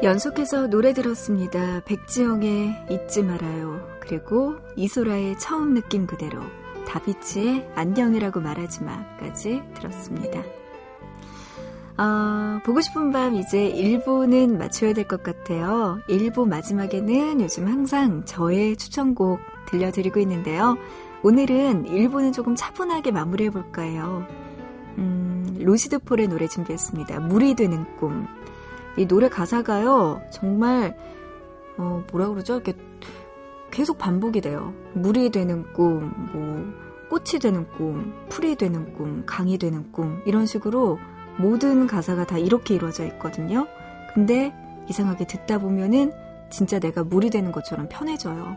연속해서 0.03 0.69
노래 0.69 0.95
들었습니다. 0.95 1.81
백지영의 1.85 2.87
잊지 2.91 3.23
말아요. 3.23 3.87
그리고 4.01 4.57
이소라의 4.77 5.39
처음 5.39 5.75
느낌 5.75 6.07
그대로. 6.07 6.41
다비치의 6.87 7.73
안녕이라고 7.75 8.41
말하지 8.41 8.83
마까지 8.83 9.63
들었습니다. 9.75 10.41
어, 11.99 12.61
보고 12.65 12.81
싶은 12.81 13.13
밤 13.13 13.35
이제 13.37 13.71
1부는 13.71 14.57
마쳐야 14.57 14.95
될 14.95 15.07
것 15.07 15.23
같아요. 15.23 16.01
1부 16.09 16.49
마지막에는 16.49 17.43
요즘 17.43 17.67
항상 17.69 18.25
저의 18.25 18.77
추천곡 18.79 19.39
들려드리고 19.67 20.19
있는데요. 20.21 20.79
오늘은 21.23 21.85
1부는 21.85 22.33
조금 22.33 22.55
차분하게 22.57 23.11
마무리해 23.11 23.51
볼까 23.51 23.83
해요. 23.83 24.27
음, 24.97 25.59
루시드 25.61 25.99
폴의 26.01 26.29
노래 26.29 26.49
준비했습니다. 26.49 27.21
물이 27.21 27.55
되는 27.55 27.85
꿈. 27.99 28.27
이 28.97 29.07
노래 29.07 29.29
가사가요, 29.29 30.23
정말, 30.31 30.97
어, 31.77 32.05
뭐라 32.11 32.29
그러죠? 32.29 32.55
이렇게 32.55 32.75
계속 33.71 33.99
반복이 33.99 34.41
돼요. 34.41 34.75
물이 34.95 35.31
되는 35.31 35.73
꿈, 35.73 36.13
뭐, 36.33 36.73
꽃이 37.09 37.41
되는 37.41 37.69
꿈, 37.71 38.15
풀이 38.29 38.57
되는 38.57 38.95
꿈, 38.95 39.25
강이 39.27 39.59
되는 39.59 39.91
꿈, 39.93 40.23
이런 40.27 40.47
식으로 40.47 40.99
모든 41.39 41.87
가사가 41.87 42.27
다 42.27 42.39
이렇게 42.39 42.75
이루어져 42.75 43.05
있거든요. 43.07 43.67
근데 44.15 44.53
이상하게 44.89 45.27
듣다 45.27 45.59
보면은 45.59 46.13
진짜 46.51 46.79
내가 46.79 47.05
물이 47.05 47.31
되는 47.31 47.53
것처럼 47.53 47.89
편해져요. 47.89 48.57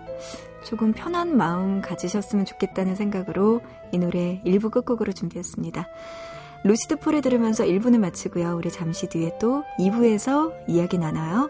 조금 0.65 0.93
편한 0.93 1.37
마음 1.37 1.81
가지셨으면 1.81 2.45
좋겠다는 2.45 2.95
생각으로 2.95 3.61
이 3.91 3.99
노래 3.99 4.41
1부 4.45 4.71
끝곡으로 4.71 5.13
준비했습니다. 5.13 5.87
루시드 6.63 6.97
폴을 6.97 7.21
들으면서 7.21 7.65
1부는 7.65 7.99
마치고요. 7.99 8.55
우리 8.55 8.71
잠시 8.71 9.07
뒤에 9.07 9.37
또 9.39 9.63
2부에서 9.79 10.53
이야기 10.67 10.97
나눠요. 10.97 11.49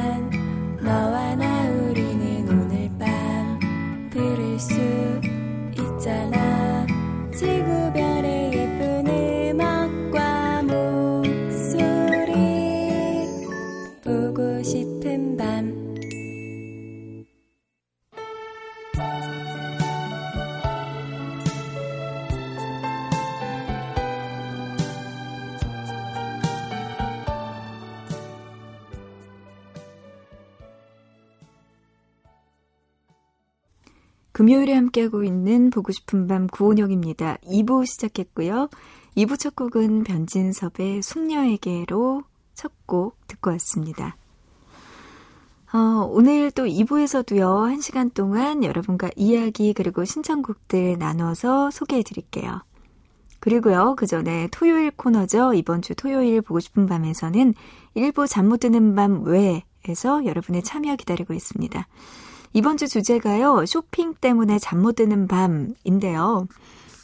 금요일에 34.51 34.73
함께하고 34.73 35.23
있는 35.23 35.69
보고 35.69 35.93
싶은 35.93 36.27
밤 36.27 36.47
구온영입니다. 36.47 37.37
2부 37.37 37.85
시작했고요. 37.85 38.67
2부 39.15 39.39
첫 39.39 39.55
곡은 39.55 40.03
변진섭의 40.03 41.01
숙녀에게로 41.03 42.23
첫 42.53 42.73
곡 42.85 43.15
듣고 43.27 43.51
왔습니다. 43.51 44.17
어, 45.71 46.05
오늘 46.11 46.51
또 46.51 46.65
2부에서도요, 46.65 47.77
1시간 47.77 48.13
동안 48.13 48.65
여러분과 48.65 49.09
이야기 49.15 49.71
그리고 49.73 50.03
신청곡들 50.03 50.97
나눠서 50.99 51.71
소개해 51.71 52.03
드릴게요. 52.03 52.61
그리고요, 53.39 53.95
그 53.95 54.05
전에 54.05 54.49
토요일 54.51 54.91
코너죠. 54.91 55.53
이번 55.53 55.81
주 55.81 55.95
토요일 55.95 56.41
보고 56.41 56.59
싶은 56.59 56.87
밤에서는 56.87 57.53
일부 57.93 58.27
잠 58.27 58.49
못 58.49 58.57
드는 58.59 58.95
밤 58.95 59.23
외에서 59.23 60.25
여러분의 60.25 60.61
참여 60.63 60.97
기다리고 60.97 61.33
있습니다. 61.33 61.87
이번 62.53 62.77
주 62.77 62.87
주제가요, 62.87 63.65
쇼핑 63.65 64.13
때문에 64.13 64.59
잠 64.59 64.79
못 64.81 64.95
드는 64.95 65.27
밤인데요. 65.27 66.47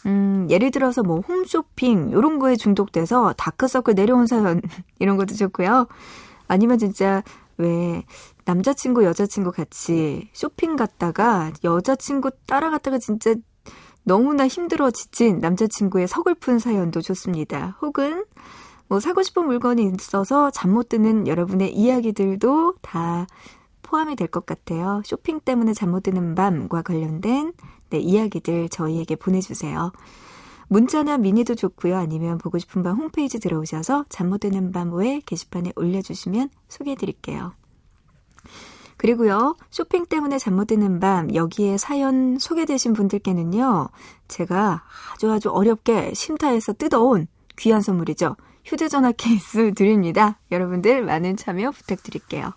음, 0.06 0.48
예를 0.50 0.72
들어서 0.72 1.04
뭐 1.04 1.20
홈쇼핑, 1.22 2.12
요런 2.12 2.40
거에 2.40 2.56
중독돼서 2.56 3.34
다크서클 3.38 3.94
내려온 3.96 4.26
사연, 4.28 4.62
이런 5.00 5.18
것도 5.18 5.36
좋고요. 5.36 5.88
아니면 6.48 6.78
진짜 6.78 7.24
왜 7.58 8.04
남자친구, 8.46 9.04
여자친구 9.04 9.52
같이 9.52 10.30
쇼핑 10.34 10.76
갔다가 10.76 11.52
여자친구 11.64 12.32
따라갔다가 12.46 12.98
진짜 13.00 13.36
너무나 14.04 14.48
힘들어 14.48 14.90
지친 14.92 15.40
남자친구의 15.40 16.08
서글픈 16.08 16.60
사연도 16.60 17.02
좋습니다. 17.02 17.78
혹은 17.82 18.24
뭐 18.88 19.02
사고 19.02 19.22
싶은 19.22 19.46
물건이 19.46 19.92
있어서 20.00 20.50
잠 20.52 20.72
못 20.72 20.88
드는 20.90 21.28
여러분의 21.28 21.74
이야기들도 21.76 22.76
다 22.82 23.28
포함이 23.88 24.16
될 24.16 24.28
것 24.28 24.46
같아요. 24.46 25.02
쇼핑 25.06 25.40
때문에 25.40 25.74
잠 25.74 25.88
못 25.92 26.04
드는 26.04 26.36
밤과 26.36 26.82
관련된 26.82 27.54
네, 27.90 28.00
이야기들 28.00 28.68
저희에게 28.70 29.16
보내주세요. 29.16 29.94
문자나 30.68 31.18
미니도 31.18 31.56
좋고요. 31.56 31.96
아니면 31.96 32.38
보고 32.38 32.58
싶은 32.60 32.84
밤 32.84 32.98
홈페이지 32.98 33.40
들어오셔서 33.40 34.06
잠 34.10 34.28
못 34.30 34.40
드는 34.40 34.74
밤외 34.74 35.22
게시판에 35.26 35.72
올려주시면 35.78 36.50
소개해드릴게요. 36.68 37.54
그리고요, 38.98 39.56
쇼핑 39.70 40.06
때문에 40.06 40.38
잠 40.40 40.56
못 40.56 40.66
드는 40.68 41.00
밤, 41.00 41.34
여기에 41.34 41.78
사연 41.78 42.38
소개되신 42.40 42.94
분들께는요, 42.94 43.88
제가 44.28 44.84
아주 45.14 45.32
아주 45.32 45.50
어렵게 45.50 46.14
심타에서 46.14 46.74
뜯어온 46.74 47.28
귀한 47.58 47.82
선물이죠. 47.82 48.36
휴대전화 48.66 49.14
케이스 49.14 49.72
드립니다. 49.78 50.40
여러분들 50.52 51.04
많은 51.06 51.38
참여 51.38 51.72
부탁드릴게요. 51.72 52.52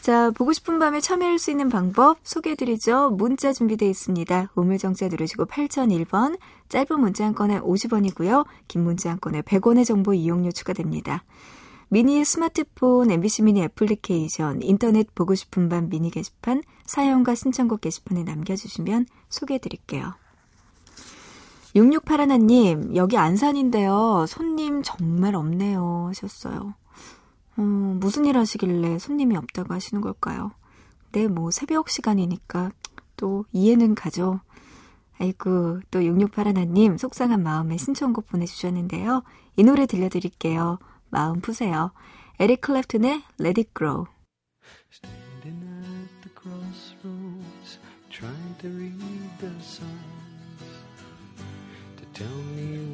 자, 0.00 0.30
보고 0.30 0.54
싶은 0.54 0.78
밤에 0.78 1.00
참여할 1.00 1.38
수 1.38 1.50
있는 1.50 1.68
방법 1.68 2.18
소개해드리죠. 2.22 3.10
문자 3.10 3.52
준비되어 3.52 3.88
있습니다. 3.88 4.50
우물정자 4.54 5.08
누르시고 5.08 5.44
8001번, 5.44 6.38
짧은 6.70 6.98
문자 6.98 7.26
한 7.26 7.34
건에 7.34 7.60
50원이고요. 7.60 8.46
긴 8.66 8.82
문자 8.84 9.10
한 9.10 9.20
건에 9.20 9.42
100원의 9.42 9.84
정보 9.84 10.14
이용료 10.14 10.52
추가됩니다. 10.52 11.22
미니 11.90 12.24
스마트폰, 12.24 13.10
MBC 13.10 13.42
미니 13.42 13.62
애플리케이션, 13.62 14.62
인터넷 14.62 15.14
보고 15.14 15.34
싶은 15.34 15.68
밤 15.68 15.90
미니 15.90 16.10
게시판, 16.10 16.62
사연과 16.86 17.34
신청곡 17.34 17.82
게시판에 17.82 18.22
남겨주시면 18.22 19.04
소개해드릴게요. 19.28 20.14
6681님, 21.76 22.96
여기 22.96 23.18
안산인데요. 23.18 24.24
손님 24.26 24.82
정말 24.82 25.34
없네요. 25.34 26.06
하셨어요. 26.08 26.74
어, 27.56 27.62
무슨 27.62 28.24
일 28.24 28.36
하시길래 28.36 28.98
손님이 28.98 29.36
없다고 29.36 29.74
하시는 29.74 30.00
걸까요? 30.00 30.52
네, 31.12 31.26
뭐 31.26 31.50
새벽 31.50 31.88
시간이니까 31.90 32.70
또 33.16 33.44
이해는 33.52 33.94
가죠. 33.94 34.40
아이고, 35.18 35.80
또 35.90 36.00
6681님 36.00 36.96
속상한 36.96 37.42
마음에 37.42 37.76
신청곡 37.76 38.26
보내주셨는데요. 38.28 39.22
이 39.56 39.64
노래 39.64 39.86
들려드릴게요. 39.86 40.78
마음 41.10 41.40
푸세요. 41.40 41.92
에릭 42.38 42.62
클랩튼의 42.62 43.22
Let 43.38 43.60
It 43.60 43.70
Grow. 43.76 44.06
Standing 44.90 45.62
at 45.62 46.22
the 46.22 46.30
crossroads, 46.34 47.78
trying 48.08 48.56
to 48.60 48.68
read 48.68 49.38
the 49.40 49.50
signs 49.60 49.90
to 51.98 52.06
tell 52.14 52.42
me 52.56 52.89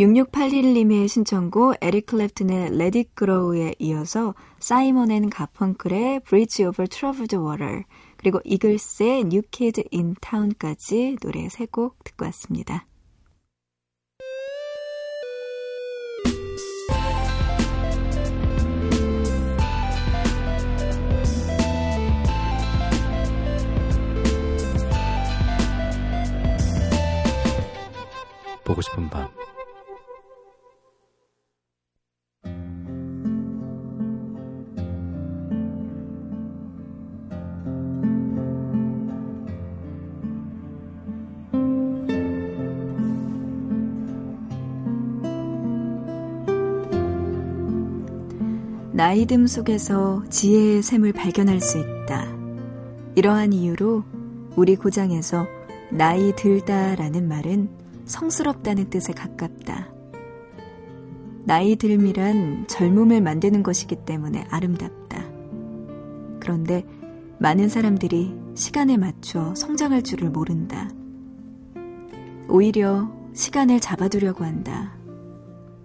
(6681님의) 0.00 1.08
신청곡 1.08 1.76
에릭 1.82 2.06
클랩튼의 2.06 2.72
Let 2.72 2.98
It 2.98 3.10
Grow에 3.18 3.74
이어서 3.78 4.34
사이먼 4.58 5.10
앤 5.10 5.28
가펑클의 5.28 6.20
Bridge 6.20 6.64
Over 6.64 6.88
Troubled 6.88 7.36
Water 7.36 7.84
그리고 8.16 8.40
이글스의 8.44 9.20
New 9.20 9.42
Kid 9.50 9.84
in 9.92 10.14
Town까지 10.22 11.18
노래 11.20 11.50
세 11.50 11.66
곡 11.66 12.02
듣고 12.02 12.24
왔습니다. 12.24 12.86
보고 28.64 28.80
싶은 28.80 29.10
밤 29.10 29.28
나이듦 49.00 49.48
속에서 49.48 50.22
지혜의 50.28 50.82
샘을 50.82 51.14
발견할 51.14 51.62
수 51.62 51.78
있다. 51.78 52.26
이러한 53.14 53.54
이유로 53.54 54.04
우리 54.56 54.76
고장에서 54.76 55.46
나이 55.90 56.36
들다라는 56.36 57.26
말은 57.26 57.70
성스럽다는 58.04 58.90
뜻에 58.90 59.14
가깝다. 59.14 59.88
나이 61.44 61.76
듦이란 61.76 62.68
젊음을 62.68 63.22
만드는 63.22 63.62
것이기 63.62 64.04
때문에 64.04 64.44
아름답다. 64.50 65.24
그런데 66.38 66.84
많은 67.38 67.70
사람들이 67.70 68.34
시간에 68.54 68.98
맞춰 68.98 69.54
성장할 69.54 70.02
줄을 70.02 70.28
모른다. 70.28 70.90
오히려 72.50 73.10
시간을 73.32 73.80
잡아두려고 73.80 74.44
한다. 74.44 74.92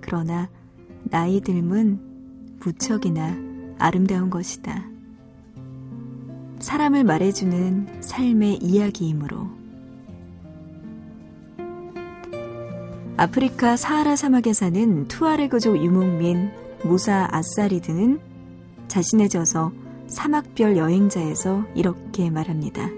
그러나 0.02 0.50
나이 1.06 1.40
듦은 1.40 2.15
무척이나 2.66 3.38
아름다운 3.78 4.30
것이다. 4.30 4.84
사람을 6.60 7.04
말해주는 7.04 8.02
삶의 8.02 8.58
이야기이므로. 8.64 9.48
아프리카 13.18 13.78
사하라 13.78 14.16
사막에 14.16 14.52
사는 14.52 15.08
투아레그족 15.08 15.78
유목민 15.78 16.52
무사 16.84 17.28
아사리드는 17.32 18.20
자신의 18.88 19.30
저서 19.30 19.72
사막별 20.08 20.76
여행자에서 20.76 21.66
이렇게 21.76 22.30
말합니다. 22.30 22.90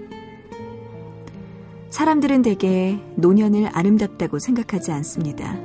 사람들은 1.90 2.42
대개 2.42 2.98
노년을 3.16 3.70
아름답다고 3.72 4.38
생각하지 4.38 4.92
않습니다. 4.92 5.56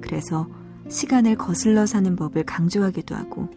그래서 0.00 0.46
시간을 0.88 1.36
거슬러 1.36 1.86
사는 1.86 2.16
법을 2.16 2.44
강조하기도 2.44 3.14
하고 3.14 3.48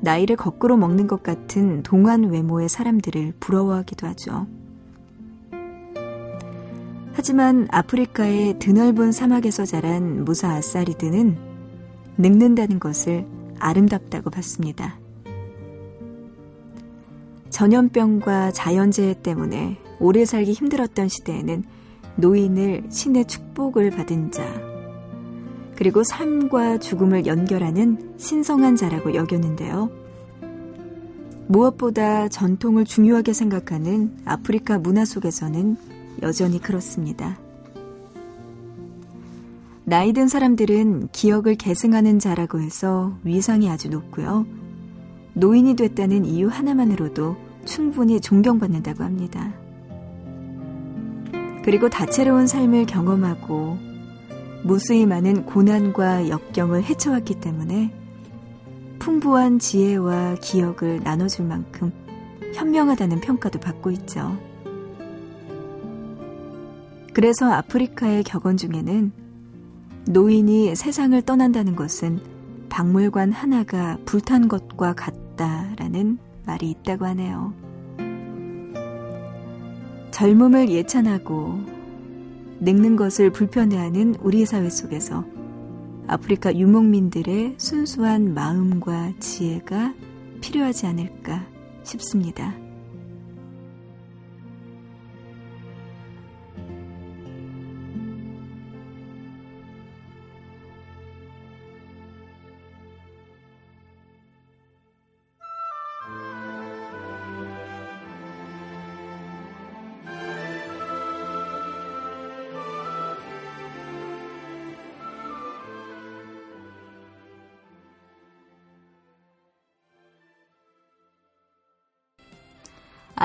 나이를 0.00 0.36
거꾸로 0.36 0.76
먹는 0.76 1.06
것 1.06 1.22
같은 1.22 1.82
동안 1.82 2.24
외모의 2.24 2.68
사람들을 2.68 3.34
부러워하기도 3.40 4.06
하죠. 4.08 4.46
하지만 7.14 7.68
아프리카의 7.70 8.58
드넓은 8.58 9.12
사막에서 9.12 9.64
자란 9.64 10.24
무사 10.24 10.50
아사리드는 10.50 11.38
늙는다는 12.18 12.80
것을 12.80 13.24
아름답다고 13.58 14.30
봤습니다. 14.30 14.98
전염병과 17.50 18.50
자연재해 18.50 19.22
때문에 19.22 19.78
오래 20.00 20.24
살기 20.24 20.52
힘들었던 20.52 21.08
시대에는 21.08 21.64
노인을 22.16 22.84
신의 22.90 23.26
축복을 23.26 23.90
받은 23.90 24.32
자, 24.32 24.73
그리고 25.76 26.02
삶과 26.02 26.78
죽음을 26.78 27.26
연결하는 27.26 28.14
신성한 28.16 28.76
자라고 28.76 29.14
여겼는데요. 29.14 29.90
무엇보다 31.46 32.28
전통을 32.28 32.84
중요하게 32.84 33.32
생각하는 33.32 34.16
아프리카 34.24 34.78
문화 34.78 35.04
속에서는 35.04 35.76
여전히 36.22 36.60
그렇습니다. 36.60 37.38
나이 39.84 40.14
든 40.14 40.28
사람들은 40.28 41.08
기억을 41.12 41.56
계승하는 41.56 42.18
자라고 42.18 42.60
해서 42.60 43.12
위상이 43.22 43.68
아주 43.68 43.90
높고요. 43.90 44.46
노인이 45.34 45.76
됐다는 45.76 46.24
이유 46.24 46.48
하나만으로도 46.48 47.36
충분히 47.66 48.20
존경받는다고 48.20 49.04
합니다. 49.04 49.52
그리고 51.64 51.90
다채로운 51.90 52.46
삶을 52.46 52.86
경험하고 52.86 53.78
무수히 54.64 55.04
많은 55.04 55.44
고난과 55.44 56.30
역경을 56.30 56.84
헤쳐왔기 56.84 57.40
때문에 57.40 57.92
풍부한 58.98 59.58
지혜와 59.58 60.36
기억을 60.40 61.00
나눠줄 61.04 61.44
만큼 61.44 61.92
현명하다는 62.54 63.20
평가도 63.20 63.60
받고 63.60 63.90
있죠. 63.90 64.38
그래서 67.12 67.52
아프리카의 67.52 68.24
격언 68.24 68.56
중에는 68.56 69.12
노인이 70.06 70.74
세상을 70.74 71.20
떠난다는 71.22 71.76
것은 71.76 72.20
박물관 72.70 73.32
하나가 73.32 73.98
불탄 74.06 74.48
것과 74.48 74.94
같다라는 74.94 76.18
말이 76.46 76.70
있다고 76.70 77.04
하네요. 77.04 77.52
젊음을 80.10 80.70
예찬하고 80.70 81.73
늙는 82.64 82.96
것을 82.96 83.30
불편해하는 83.30 84.16
우리 84.22 84.46
사회 84.46 84.70
속에서 84.70 85.24
아프리카 86.06 86.54
유목민들의 86.54 87.56
순수한 87.58 88.32
마음과 88.32 89.14
지혜가 89.20 89.94
필요하지 90.40 90.86
않을까 90.86 91.46
싶습니다. 91.82 92.63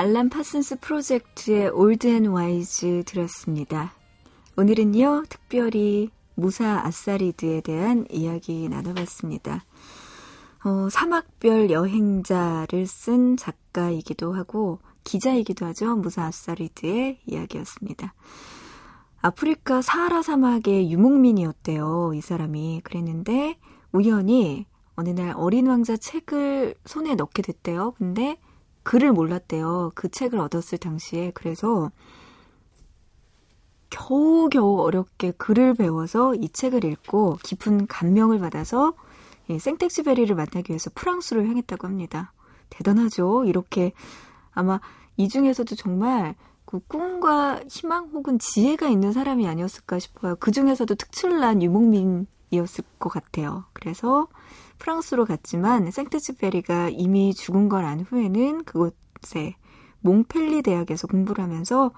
알란 0.00 0.30
파슨스 0.30 0.76
프로젝트의 0.80 1.68
Old 1.68 2.06
and 2.06 2.24
Wise 2.24 3.02
들었습니다. 3.04 3.92
오늘은요, 4.56 5.24
특별히 5.28 6.08
무사 6.34 6.80
아사리드에 6.86 7.60
대한 7.60 8.06
이야기 8.10 8.70
나눠봤습니다. 8.70 9.62
어, 10.64 10.88
사막별 10.88 11.70
여행자를 11.70 12.86
쓴 12.86 13.36
작가이기도 13.36 14.32
하고 14.32 14.78
기자이기도 15.04 15.66
하죠. 15.66 15.96
무사 15.96 16.24
아사리드의 16.24 17.18
이야기였습니다. 17.26 18.14
아프리카 19.20 19.82
사하라 19.82 20.22
사막의 20.22 20.90
유목민이었대요. 20.92 22.12
이 22.14 22.22
사람이. 22.22 22.80
그랬는데 22.84 23.58
우연히 23.92 24.64
어느 24.96 25.10
날 25.10 25.34
어린 25.36 25.66
왕자 25.66 25.98
책을 25.98 26.76
손에 26.86 27.16
넣게 27.16 27.42
됐대요. 27.42 27.90
근데 27.98 28.38
글을 28.82 29.12
몰랐대요. 29.12 29.92
그 29.94 30.08
책을 30.08 30.38
얻었을 30.38 30.78
당시에. 30.78 31.32
그래서 31.34 31.90
겨우겨우 33.90 34.80
어렵게 34.80 35.32
글을 35.32 35.74
배워서 35.74 36.34
이 36.34 36.48
책을 36.48 36.84
읽고 36.84 37.38
깊은 37.42 37.86
감명을 37.86 38.38
받아서 38.38 38.94
생텍쥐베리를 39.58 40.34
만나기 40.36 40.70
위해서 40.70 40.90
프랑스로 40.94 41.44
향했다고 41.44 41.88
합니다. 41.88 42.32
대단하죠? 42.70 43.44
이렇게 43.46 43.92
아마 44.52 44.80
이 45.16 45.28
중에서도 45.28 45.74
정말 45.74 46.36
그 46.64 46.78
꿈과 46.86 47.62
희망 47.68 48.10
혹은 48.12 48.38
지혜가 48.38 48.88
있는 48.88 49.12
사람이 49.12 49.48
아니었을까 49.48 49.98
싶어요. 49.98 50.36
그 50.38 50.52
중에서도 50.52 50.94
특출난 50.94 51.62
유목민이었을 51.62 52.84
것 53.00 53.08
같아요. 53.08 53.64
그래서 53.72 54.28
프랑스로 54.80 55.24
갔지만 55.26 55.90
생트츠페리가 55.92 56.88
이미 56.90 57.32
죽은 57.34 57.68
걸 57.68 57.84
안 57.84 58.00
후에는 58.00 58.64
그곳에 58.64 59.54
몽펠리 60.00 60.62
대학에서 60.62 61.06
공부를 61.06 61.44
하면서 61.44 61.92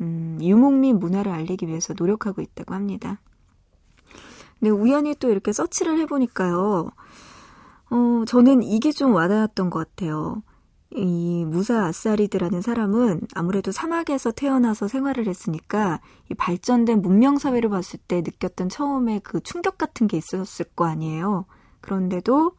음, 0.00 0.38
유목민 0.40 0.98
문화를 0.98 1.30
알리기 1.30 1.68
위해서 1.68 1.94
노력하고 1.96 2.42
있다고 2.42 2.74
합니다. 2.74 3.20
근데 4.58 4.70
우연히 4.70 5.14
또 5.14 5.30
이렇게 5.30 5.52
서치를 5.52 5.98
해보니까요. 6.00 6.90
어, 7.90 8.24
저는 8.26 8.62
이게 8.62 8.90
좀 8.92 9.14
와닿았던 9.14 9.70
것 9.70 9.78
같아요. 9.80 10.42
이 10.94 11.44
무사 11.46 11.86
아사리드라는 11.86 12.60
사람은 12.60 13.22
아무래도 13.34 13.72
사막에서 13.72 14.30
태어나서 14.30 14.88
생활을 14.88 15.26
했으니까 15.26 16.00
이 16.30 16.34
발전된 16.34 17.00
문명 17.02 17.38
사회를 17.38 17.70
봤을 17.70 17.98
때 18.06 18.16
느꼈던 18.16 18.68
처음에 18.68 19.20
그 19.20 19.40
충격 19.40 19.78
같은 19.78 20.06
게 20.06 20.18
있었을 20.18 20.66
거 20.76 20.84
아니에요. 20.86 21.46
그런데도 21.82 22.52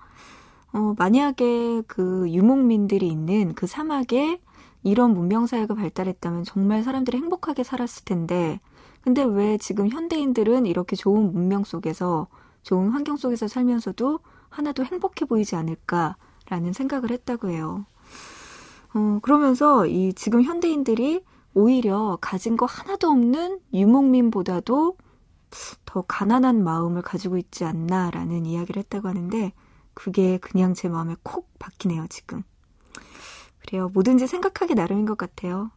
어, 0.73 0.95
만약에 0.97 1.83
그 1.87 2.29
유목민들이 2.29 3.07
있는 3.07 3.53
그 3.53 3.67
사막에 3.67 4.39
이런 4.83 5.13
문명사회가 5.13 5.75
발달했다면 5.75 6.43
정말 6.43 6.83
사람들이 6.83 7.17
행복하게 7.17 7.63
살았을 7.63 8.05
텐데, 8.05 8.59
근데 9.01 9.23
왜 9.23 9.57
지금 9.57 9.89
현대인들은 9.89 10.65
이렇게 10.65 10.95
좋은 10.95 11.31
문명 11.31 11.63
속에서, 11.63 12.27
좋은 12.63 12.89
환경 12.89 13.17
속에서 13.17 13.47
살면서도 13.47 14.19
하나도 14.49 14.83
행복해 14.83 15.25
보이지 15.25 15.55
않을까라는 15.55 16.73
생각을 16.73 17.11
했다고 17.11 17.49
해요. 17.49 17.85
어, 18.93 19.19
그러면서 19.21 19.85
이 19.85 20.13
지금 20.13 20.43
현대인들이 20.43 21.23
오히려 21.53 22.17
가진 22.19 22.57
거 22.57 22.65
하나도 22.65 23.09
없는 23.09 23.59
유목민보다도 23.73 24.97
더 25.85 26.01
가난한 26.01 26.63
마음을 26.63 27.01
가지고 27.01 27.37
있지 27.37 27.65
않나라는 27.65 28.45
이야기를 28.45 28.81
했다고 28.83 29.07
하는데 29.07 29.53
그게 29.93 30.37
그냥 30.39 30.73
제 30.73 30.89
마음에 30.89 31.15
콕 31.23 31.47
박히네요, 31.59 32.07
지금. 32.09 32.43
그래요. 33.59 33.89
뭐든지 33.89 34.27
생각하기 34.27 34.75
나름인 34.75 35.05
것 35.05 35.17
같아요. 35.17 35.71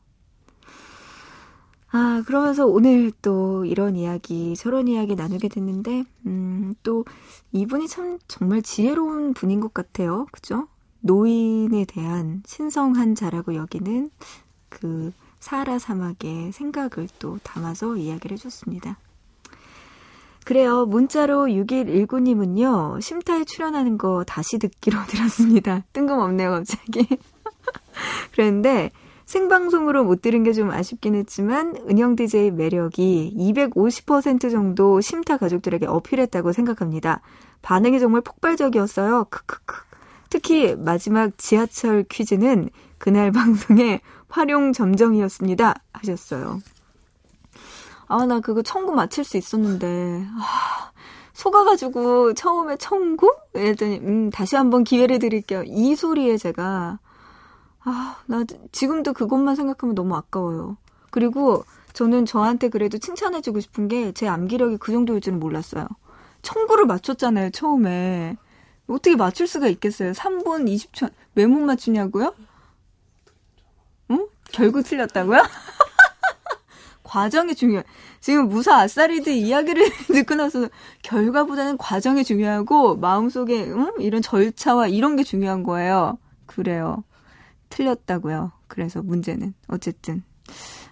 아, 1.92 2.22
그러면서 2.26 2.66
오늘 2.66 3.12
또 3.22 3.64
이런 3.64 3.96
이야기, 3.96 4.54
저런 4.56 4.88
이야기 4.88 5.14
나누게 5.14 5.48
됐는데, 5.48 6.04
음, 6.26 6.74
또 6.82 7.04
이분이 7.52 7.88
참 7.88 8.18
정말 8.26 8.60
지혜로운 8.62 9.34
분인 9.34 9.60
것 9.60 9.72
같아요. 9.72 10.26
그죠? 10.32 10.68
노인에 11.00 11.84
대한 11.84 12.42
신성한 12.44 13.14
자라고 13.14 13.54
여기는 13.54 14.10
그 14.68 15.12
사하라 15.38 15.78
사막의 15.78 16.52
생각을 16.52 17.08
또 17.20 17.38
담아서 17.44 17.96
이야기를 17.96 18.36
해줬습니다. 18.36 18.98
그래요. 20.46 20.86
문자로 20.86 21.46
6119님은요, 21.46 23.00
심타에 23.02 23.42
출연하는 23.42 23.98
거 23.98 24.22
다시 24.22 24.60
듣기로 24.60 24.96
들었습니다. 25.10 25.82
뜬금없네요, 25.92 26.50
갑자기. 26.52 27.04
그런데 28.30 28.92
생방송으로 29.24 30.04
못 30.04 30.22
들은 30.22 30.44
게 30.44 30.52
좀 30.52 30.70
아쉽긴 30.70 31.16
했지만, 31.16 31.74
은영 31.90 32.14
DJ 32.14 32.52
매력이 32.52 33.34
250% 33.36 34.52
정도 34.52 35.00
심타 35.00 35.36
가족들에게 35.36 35.86
어필했다고 35.86 36.52
생각합니다. 36.52 37.22
반응이 37.62 37.98
정말 37.98 38.20
폭발적이었어요. 38.20 39.24
크크크. 39.30 39.74
특히 40.30 40.76
마지막 40.76 41.36
지하철 41.38 42.04
퀴즈는 42.08 42.70
그날 42.98 43.32
방송의 43.34 44.00
활용 44.28 44.72
점정이었습니다. 44.72 45.74
하셨어요. 45.92 46.60
아, 48.08 48.24
나 48.26 48.40
그거 48.40 48.62
청구 48.62 48.92
맞힐 48.92 49.24
수 49.24 49.36
있었는데. 49.36 50.26
아, 50.38 50.90
속아가지고 51.32 52.34
처음에 52.34 52.76
청구? 52.76 53.34
이랬더니, 53.54 53.98
음, 53.98 54.30
다시 54.30 54.56
한번 54.56 54.84
기회를 54.84 55.18
드릴게요. 55.18 55.62
이 55.66 55.96
소리에 55.96 56.36
제가, 56.36 56.98
아, 57.84 58.16
나 58.26 58.44
지금도 58.72 59.12
그것만 59.12 59.56
생각하면 59.56 59.94
너무 59.94 60.14
아까워요. 60.16 60.76
그리고 61.10 61.64
저는 61.92 62.26
저한테 62.26 62.68
그래도 62.68 62.98
칭찬해주고 62.98 63.60
싶은 63.60 63.88
게 63.88 64.12
제 64.12 64.28
암기력이 64.28 64.76
그 64.78 64.92
정도일 64.92 65.20
줄은 65.20 65.40
몰랐어요. 65.40 65.86
청구를 66.42 66.86
맞췄잖아요, 66.86 67.50
처음에. 67.50 68.36
어떻게 68.86 69.16
맞출 69.16 69.46
수가 69.48 69.66
있겠어요? 69.68 70.12
3분 70.12 70.66
20초, 70.66 71.10
왜 71.34 71.46
못 71.46 71.58
맞추냐고요? 71.60 72.34
응? 74.10 74.26
결국 74.52 74.82
틀렸다고요? 74.84 75.42
과정이 77.06 77.54
중요해. 77.54 77.84
지금 78.20 78.48
무사 78.48 78.80
아싸리드 78.80 79.30
이야기를 79.30 79.88
듣고 80.12 80.34
나서 80.34 80.68
결과보다는 81.02 81.78
과정이 81.78 82.24
중요하고 82.24 82.96
마음속에 82.96 83.64
음? 83.64 83.92
이런 84.00 84.22
절차와 84.22 84.88
이런 84.88 85.14
게 85.14 85.22
중요한 85.22 85.62
거예요. 85.62 86.18
그래요. 86.46 87.04
틀렸다고요. 87.70 88.52
그래서 88.66 89.02
문제는 89.02 89.54
어쨌든 89.68 90.24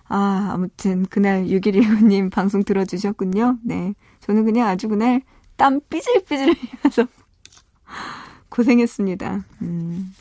아 0.07 0.51
아무튼 0.53 1.05
그날 1.07 1.47
6119님 1.47 2.31
방송 2.31 2.63
들어주셨군요. 2.63 3.59
네. 3.65 3.95
저는 4.21 4.45
그냥 4.45 4.69
아주 4.69 4.89
그날 4.89 5.21
땀 5.57 5.81
삐질삐질 5.89 6.55
흘려서 6.83 7.09
고생했습니다. 8.51 9.45
음. 9.63 10.15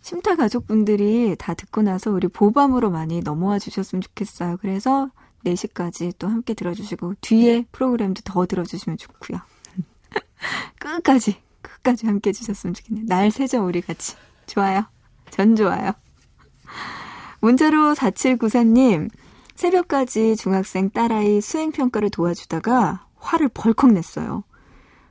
심타 0.00 0.36
가족분들이 0.36 1.34
다 1.36 1.52
듣고 1.52 1.82
나서 1.82 2.12
우리 2.12 2.28
보밤으로 2.28 2.90
많이 2.90 3.20
넘어와 3.20 3.58
주셨으면 3.58 4.00
좋겠어요. 4.00 4.56
그래서 4.60 5.10
4시까지 5.54 6.12
또 6.18 6.28
함께 6.28 6.54
들어주시고 6.54 7.14
뒤에 7.20 7.66
프로그램도 7.72 8.22
더 8.24 8.46
들어주시면 8.46 8.98
좋고요. 8.98 9.40
끝까지 10.78 11.36
끝까지 11.62 12.06
함께 12.06 12.30
해주셨으면 12.30 12.74
좋겠네요. 12.74 13.06
날 13.06 13.30
새죠 13.30 13.64
우리 13.64 13.80
같이. 13.80 14.16
좋아요. 14.46 14.84
전 15.30 15.56
좋아요. 15.56 15.92
문자로 17.40 17.94
4794님 17.94 19.10
새벽까지 19.54 20.36
중학생 20.36 20.90
딸아이 20.90 21.40
수행평가를 21.40 22.10
도와주다가 22.10 23.06
화를 23.16 23.48
벌컥 23.48 23.92
냈어요. 23.92 24.44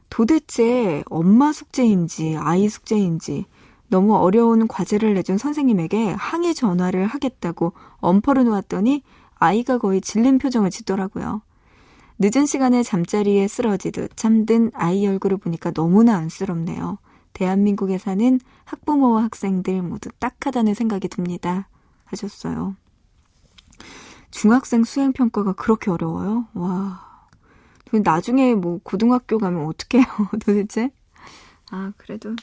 도대체 0.10 1.04
엄마 1.10 1.52
숙제인지 1.52 2.38
아이 2.40 2.70
숙제인지 2.70 3.46
너무 3.88 4.16
어려운 4.16 4.68
과제를 4.68 5.14
내준 5.14 5.38
선생님에게 5.38 6.12
항의 6.12 6.56
전화를 6.56 7.06
하겠다고 7.08 7.74
엄포를 7.98 8.46
놓았더니 8.46 9.04
아이가 9.36 9.78
거의 9.78 10.02
질린 10.02 10.38
표정을 10.38 10.70
짓더라고요. 10.70 11.42
늦은 12.20 12.46
시간에 12.46 12.82
잠자리에 12.82 13.48
쓰러지듯 13.48 14.16
잠든 14.16 14.72
아이 14.74 15.06
얼굴을 15.06 15.38
보니까 15.38 15.72
너무나 15.72 16.16
안쓰럽네요. 16.16 16.98
대한민국에 17.34 17.98
사는 17.98 18.40
학부모와 18.64 19.24
학생들 19.24 19.82
모두 19.82 20.10
딱하다는 20.20 20.74
생각이 20.74 21.10
듭니다. 21.10 21.68
하셨어요. 22.06 22.76
중학생 24.32 24.84
수행평가가 24.84 25.54
그렇게 25.54 25.92
어려워요? 25.92 26.48
와. 26.54 27.06
나중에 28.04 28.56
뭐 28.56 28.80
고등학교 28.84 29.38
가면 29.38 29.66
어떡해요, 29.68 30.06
도대체? 30.46 30.92
아, 31.72 31.94
그래도 31.98 32.36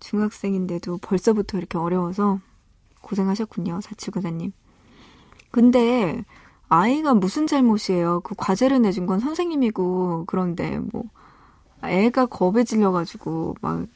중학생인데도 0.00 0.98
벌써부터 0.98 1.58
이렇게 1.58 1.78
어려워서 1.78 2.40
고생하셨군요, 3.02 3.80
사치구사님. 3.82 4.52
근데 5.56 6.22
아이가 6.68 7.14
무슨 7.14 7.46
잘못이에요? 7.46 8.20
그 8.20 8.34
과제를 8.36 8.82
내준 8.82 9.06
건 9.06 9.20
선생님이고 9.20 10.24
그런데 10.26 10.78
뭐 10.92 11.04
애가 11.82 12.26
겁에 12.26 12.62
질려가지고 12.62 13.56
막 13.62 13.86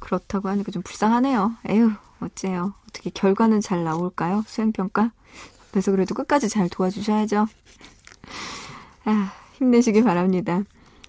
그렇다고 0.00 0.48
하니까 0.48 0.72
좀 0.72 0.82
불쌍하네요. 0.82 1.52
에휴 1.68 1.92
어째요? 2.18 2.74
어떻게 2.88 3.08
결과는 3.10 3.60
잘 3.60 3.84
나올까요? 3.84 4.42
수행평가? 4.48 5.12
그래서 5.70 5.92
그래도 5.92 6.16
끝까지 6.16 6.48
잘 6.48 6.68
도와주셔야죠. 6.68 7.46
아, 9.04 9.32
힘내시기 9.58 10.02
바랍니다. 10.02 10.64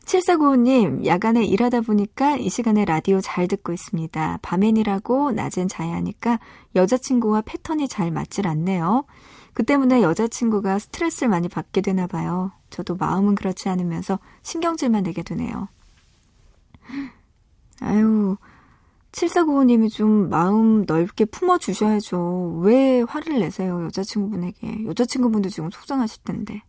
7495님, 0.06 1.08
야간에 1.08 1.44
일하다 1.44 1.82
보니까 1.82 2.38
이 2.38 2.50
시간에 2.50 2.86
라디오 2.86 3.20
잘 3.20 3.48
듣고 3.48 3.74
있습니다. 3.74 4.40
밤엔 4.44 4.78
일하고 4.78 5.32
낮엔 5.32 5.70
자야 5.70 5.96
하니까 5.96 6.40
여자친구와 6.76 7.42
패턴이 7.42 7.88
잘 7.88 8.12
맞질 8.12 8.48
않네요. 8.48 9.06
그 9.54 9.64
때문에 9.64 10.02
여자친구가 10.02 10.80
스트레스를 10.80 11.30
많이 11.30 11.50
받게 11.50 11.82
되나 11.82 12.08
봐요. 12.08 12.52
저도 12.70 12.96
마음은 12.96 13.36
그렇지 13.36 13.70
않으면서 13.70 14.20
신경질만 14.44 15.04
내게 15.04 15.24
되네요. 15.24 15.68
아유, 17.82 18.38
7495님이 19.12 19.92
좀 19.92 20.30
마음 20.30 20.84
넓게 20.86 21.26
품어주셔야죠. 21.26 22.60
왜 22.62 23.02
화를 23.02 23.40
내세요, 23.40 23.84
여자친구분에게. 23.86 24.86
여자친구분도 24.86 25.50
지금 25.50 25.70
속상하실 25.70 26.24
텐데. 26.24 26.62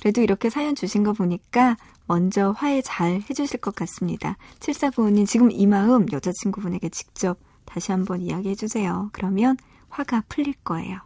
그래도 0.00 0.20
이렇게 0.22 0.50
사연 0.50 0.74
주신 0.74 1.04
거 1.04 1.12
보니까 1.12 1.76
먼저 2.06 2.50
화해 2.50 2.82
잘 2.82 3.22
해주실 3.30 3.60
것 3.60 3.74
같습니다. 3.76 4.36
7495님 4.58 5.26
지금 5.26 5.50
이 5.50 5.66
마음 5.66 6.06
여자친구분에게 6.10 6.88
직접 6.88 7.38
다시 7.64 7.92
한번 7.92 8.20
이야기해 8.20 8.54
주세요. 8.54 9.10
그러면 9.12 9.56
화가 9.88 10.24
풀릴 10.28 10.54
거예요. 10.64 10.98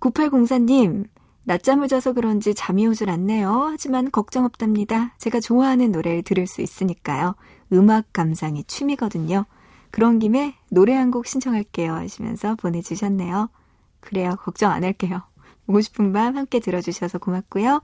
9804님, 0.00 1.08
낮잠을 1.44 1.88
자서 1.88 2.12
그런지 2.12 2.54
잠이 2.54 2.86
오질 2.86 3.08
않네요. 3.10 3.68
하지만 3.70 4.10
걱정 4.10 4.44
없답니다. 4.44 5.14
제가 5.18 5.40
좋아하는 5.40 5.92
노래를 5.92 6.22
들을 6.22 6.46
수 6.46 6.60
있으니까요. 6.60 7.34
음악 7.72 8.12
감상이 8.12 8.64
취미거든요. 8.64 9.46
그런 9.90 10.18
김에 10.18 10.54
노래 10.70 10.94
한 10.94 11.10
곡 11.10 11.26
신청할게요. 11.26 11.94
하시면서 11.94 12.54
보내주셨네요. 12.56 13.48
그래요. 14.00 14.36
걱정 14.40 14.70
안 14.72 14.84
할게요. 14.84 15.22
보고 15.66 15.80
싶은 15.80 16.12
밤 16.12 16.36
함께 16.36 16.60
들어주셔서 16.60 17.18
고맙고요. 17.18 17.82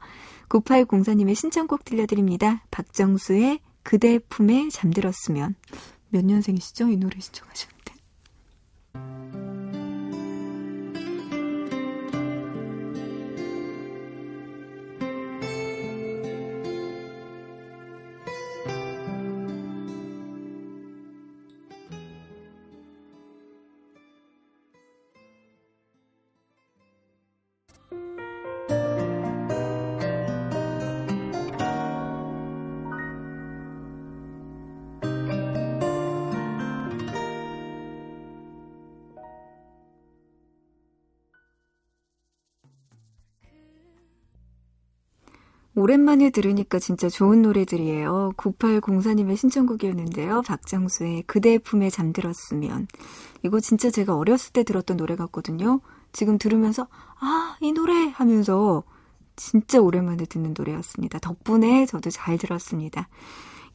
9804님의 0.48 1.34
신청곡 1.34 1.84
들려드립니다. 1.84 2.62
박정수의 2.70 3.60
그대 3.82 4.18
품에 4.18 4.68
잠들었으면. 4.70 5.54
몇 6.10 6.24
년생이시죠? 6.24 6.88
이 6.88 6.96
노래 6.96 7.18
신청하셨 7.18 7.68
오랜만에 45.76 46.30
들으니까 46.30 46.78
진짜 46.78 47.08
좋은 47.08 47.42
노래들이에요. 47.42 48.32
9804님의 48.36 49.36
신청곡이었는데요. 49.36 50.42
박정수의 50.42 51.24
그대 51.26 51.58
품에 51.58 51.90
잠들었으면. 51.90 52.86
이거 53.42 53.58
진짜 53.60 53.90
제가 53.90 54.14
어렸을 54.16 54.52
때 54.52 54.62
들었던 54.62 54.96
노래 54.96 55.16
같거든요. 55.16 55.80
지금 56.12 56.38
들으면서, 56.38 56.86
아, 57.18 57.56
이 57.60 57.72
노래! 57.72 58.08
하면서 58.08 58.84
진짜 59.36 59.80
오랜만에 59.80 60.26
듣는 60.26 60.54
노래였습니다. 60.56 61.18
덕분에 61.18 61.86
저도 61.86 62.10
잘 62.10 62.38
들었습니다. 62.38 63.08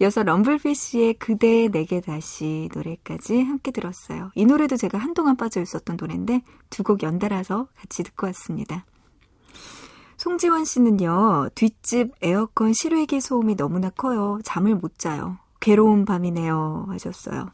이어서 0.01 0.23
럼블피쉬의 0.23 1.15
그대 1.15 1.67
내게 1.67 1.99
다시 1.99 2.69
노래까지 2.73 3.41
함께 3.41 3.71
들었어요. 3.71 4.31
이 4.35 4.45
노래도 4.45 4.77
제가 4.77 4.97
한동안 4.97 5.35
빠져 5.35 5.61
있었던 5.61 5.97
노래인데 5.99 6.43
두 6.69 6.83
곡 6.83 7.03
연달아서 7.03 7.67
같이 7.75 8.03
듣고 8.03 8.27
왔습니다. 8.27 8.85
송지원 10.19 10.65
씨는요, 10.65 11.47
뒷집 11.55 12.11
에어컨 12.21 12.73
실외기 12.73 13.21
소음이 13.21 13.55
너무나 13.55 13.89
커요. 13.89 14.39
잠을 14.43 14.75
못 14.75 14.99
자요. 14.99 15.37
괴로운 15.61 16.03
밤이네요. 16.03 16.87
하셨어요. 16.89 17.47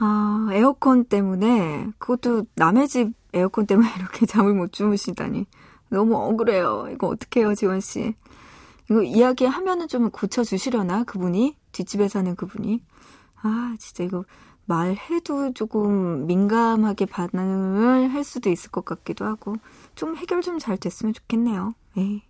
아, 0.00 0.48
에어컨 0.50 1.04
때문에, 1.04 1.86
그것도 1.98 2.46
남의 2.56 2.88
집 2.88 3.12
에어컨 3.32 3.68
때문에 3.68 3.88
이렇게 4.00 4.26
잠을 4.26 4.52
못 4.52 4.72
주무시다니. 4.72 5.46
너무 5.90 6.16
억울해요. 6.16 6.88
이거 6.90 7.06
어떡해요, 7.06 7.54
지원 7.54 7.78
씨. 7.78 8.16
이거 8.90 9.00
이야기 9.04 9.46
하면은 9.46 9.86
좀 9.86 10.10
고쳐주시려나, 10.10 11.04
그분이? 11.04 11.56
뒷집에 11.70 12.08
사는 12.08 12.34
그분이? 12.34 12.82
아, 13.42 13.76
진짜 13.78 14.02
이거 14.02 14.24
말해도 14.66 15.52
조금 15.52 16.26
민감하게 16.26 17.06
반응을 17.06 18.12
할 18.12 18.24
수도 18.24 18.50
있을 18.50 18.72
것 18.72 18.84
같기도 18.84 19.24
하고, 19.24 19.54
좀 19.94 20.16
해결 20.16 20.42
좀 20.42 20.58
잘 20.58 20.76
됐으면 20.76 21.12
좋겠네요. 21.14 21.74
에이. 21.96 22.22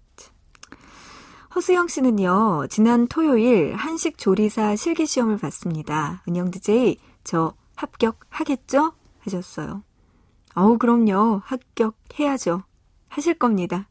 허수영 1.54 1.86
씨는요, 1.86 2.66
지난 2.68 3.06
토요일 3.06 3.74
한식 3.74 4.18
조리사 4.18 4.74
실기 4.74 5.06
시험을 5.06 5.38
봤습니다. 5.38 6.22
은영 6.28 6.50
DJ, 6.50 6.96
저 7.22 7.54
합격하겠죠? 7.76 8.92
하셨어요. 9.20 9.84
어우, 10.56 10.78
그럼요. 10.78 11.42
합격해야죠. 11.44 12.64
하실 13.08 13.34
겁니다. 13.34 13.88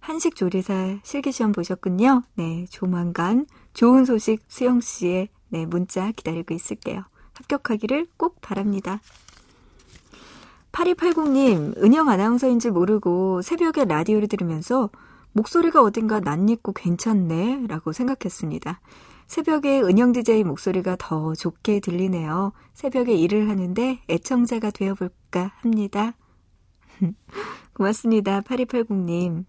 한식 0.00 0.34
조리사 0.34 0.98
실기 1.02 1.30
시험 1.32 1.52
보셨군요. 1.52 2.22
네, 2.34 2.66
조만간 2.70 3.46
좋은 3.74 4.04
소식 4.06 4.42
수영 4.48 4.80
씨의 4.80 5.28
네, 5.48 5.66
문자 5.66 6.10
기다리고 6.12 6.54
있을게요. 6.54 7.04
합격하기를 7.34 8.06
꼭 8.16 8.40
바랍니다. 8.40 9.00
8280님, 10.74 11.78
은영 11.82 12.08
아나운서인 12.08 12.58
줄 12.58 12.72
모르고 12.72 13.42
새벽에 13.42 13.84
라디오를 13.84 14.26
들으면서 14.26 14.90
목소리가 15.32 15.80
어딘가 15.82 16.18
낯익고 16.20 16.72
괜찮네 16.72 17.66
라고 17.68 17.92
생각했습니다. 17.92 18.80
새벽에 19.28 19.80
은영 19.80 20.12
DJ 20.12 20.42
목소리가 20.44 20.96
더 20.98 21.34
좋게 21.34 21.78
들리네요. 21.80 22.52
새벽에 22.74 23.14
일을 23.14 23.48
하는데 23.48 24.00
애청자가 24.10 24.70
되어볼까 24.72 25.52
합니다. 25.60 26.14
고맙습니다. 27.74 28.40
8280님. 28.42 29.44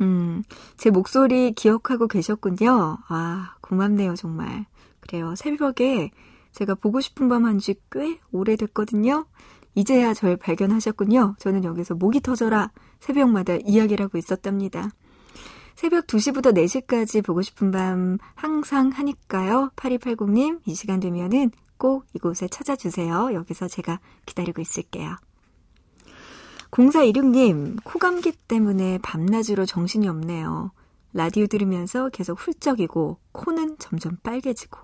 음, 0.00 0.42
제 0.76 0.90
목소리 0.90 1.52
기억하고 1.52 2.08
계셨군요. 2.08 2.98
아, 3.08 3.54
고맙네요, 3.60 4.16
정말. 4.16 4.66
그래요. 5.00 5.34
새벽에 5.36 6.10
제가 6.52 6.74
보고 6.74 7.00
싶은 7.00 7.28
밤 7.28 7.44
한 7.44 7.58
지 7.58 7.74
꽤 7.90 8.18
오래됐거든요. 8.32 9.26
이제야 9.74 10.14
절 10.14 10.36
발견하셨군요. 10.36 11.36
저는 11.38 11.64
여기서 11.64 11.94
목이 11.94 12.20
터져라 12.20 12.70
새벽마다 13.00 13.56
이야기를 13.64 14.04
하고 14.04 14.18
있었답니다. 14.18 14.90
새벽 15.74 16.06
2시부터 16.06 16.54
4시까지 16.54 17.24
보고 17.24 17.42
싶은 17.42 17.70
밤 17.70 18.18
항상 18.34 18.90
하니까요. 18.90 19.70
8280님, 19.76 20.60
이 20.66 20.74
시간 20.74 21.00
되면은 21.00 21.50
꼭 21.76 22.06
이곳에 22.14 22.46
찾아주세요. 22.46 23.30
여기서 23.34 23.66
제가 23.68 23.98
기다리고 24.24 24.62
있을게요. 24.62 25.16
0416님, 26.70 27.82
코감기 27.84 28.32
때문에 28.48 28.98
밤낮으로 29.02 29.66
정신이 29.66 30.08
없네요. 30.08 30.72
라디오 31.12 31.46
들으면서 31.46 32.08
계속 32.08 32.38
훌쩍이고, 32.40 33.18
코는 33.32 33.76
점점 33.78 34.16
빨개지고. 34.22 34.80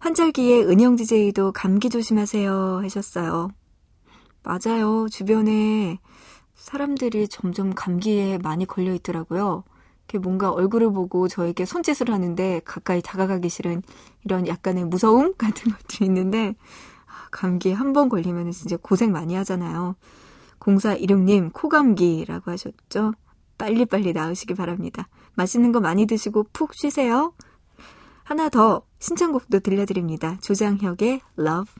환절기에 0.00 0.64
은영 0.64 0.96
DJ도 0.96 1.52
감기 1.52 1.88
조심하세요 1.88 2.80
하셨어요. 2.82 3.50
맞아요. 4.42 5.08
주변에 5.08 5.98
사람들이 6.54 7.28
점점 7.28 7.74
감기에 7.74 8.38
많이 8.38 8.66
걸려 8.66 8.92
있더라고요. 8.94 9.64
뭔가 10.20 10.50
얼굴을 10.50 10.92
보고 10.92 11.26
저에게 11.26 11.64
손짓을 11.64 12.10
하는데 12.12 12.60
가까이 12.66 13.00
다가가기 13.00 13.48
싫은 13.48 13.82
이런 14.24 14.46
약간의 14.46 14.84
무서움 14.84 15.32
같은 15.38 15.72
것도 15.72 16.04
있는데 16.04 16.54
아, 17.06 17.28
감기에 17.30 17.72
한 17.72 17.94
번 17.94 18.10
걸리면 18.10 18.50
진짜 18.52 18.76
고생 18.76 19.10
많이 19.10 19.34
하잖아요. 19.36 19.96
0416님 20.60 21.52
코감기라고 21.54 22.50
하셨죠? 22.50 23.14
빨리빨리 23.56 24.12
나으시기 24.12 24.54
바랍니다. 24.54 25.08
맛있는 25.34 25.72
거 25.72 25.80
많이 25.80 26.06
드시고 26.06 26.48
푹 26.52 26.74
쉬세요. 26.74 27.32
하나 28.22 28.50
더 28.50 28.82
신청곡도 28.98 29.60
들려드립니다. 29.60 30.36
조장혁의 30.42 31.22
Love. 31.38 31.72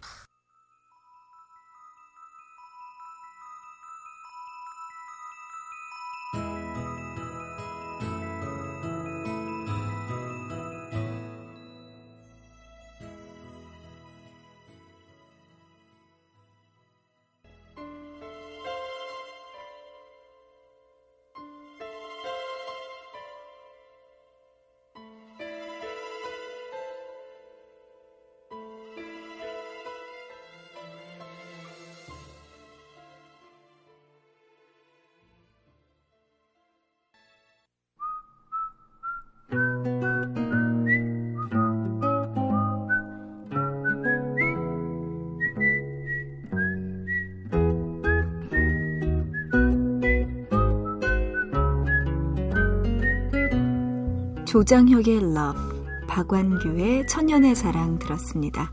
조장혁의 54.53 55.17
Love, 55.17 55.61
박완규의 56.07 57.07
천년의 57.07 57.55
사랑 57.55 57.99
들었습니다. 57.99 58.71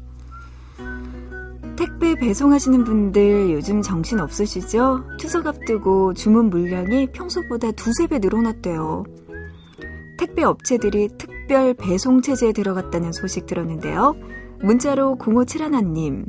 택배 1.78 2.16
배송하시는 2.16 2.84
분들 2.84 3.54
요즘 3.54 3.82
정신 3.82 4.20
없으시죠? 4.20 5.06
추석 5.18 5.48
앞두고 5.48 6.16
주문 6.16 6.50
물량이 6.50 7.14
평소보다 7.14 7.72
두세 7.72 8.08
배 8.08 8.20
늘어났대요. 8.20 9.06
택배 10.18 10.44
업체들이 10.44 11.08
특별 11.18 11.74
배송 11.74 12.22
체제에 12.22 12.52
들어갔다는 12.52 13.14
소식 13.14 13.46
들었는데요. 13.46 14.18
문자로 14.62 15.16
0571님, 15.18 16.26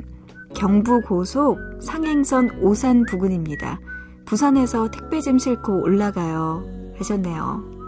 경부 0.55 1.01
고속 1.01 1.59
상행선 1.81 2.61
오산 2.61 3.03
부근입니다. 3.03 3.81
부산에서 4.23 4.89
택배 4.89 5.19
좀 5.19 5.37
싣고 5.37 5.83
올라가요. 5.83 6.63
하셨네요. 6.99 7.80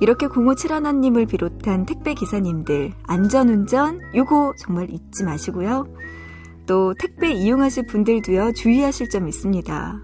이렇게 0.00 0.26
0571님을 0.26 1.28
비롯한 1.28 1.86
택배 1.86 2.14
기사님들 2.14 2.92
안전운전 3.04 4.00
요거 4.14 4.54
정말 4.58 4.90
잊지 4.90 5.24
마시고요. 5.24 5.86
또 6.66 6.94
택배 6.98 7.32
이용하실 7.32 7.86
분들도요 7.86 8.52
주의하실 8.52 9.08
점 9.08 9.26
있습니다. 9.26 10.02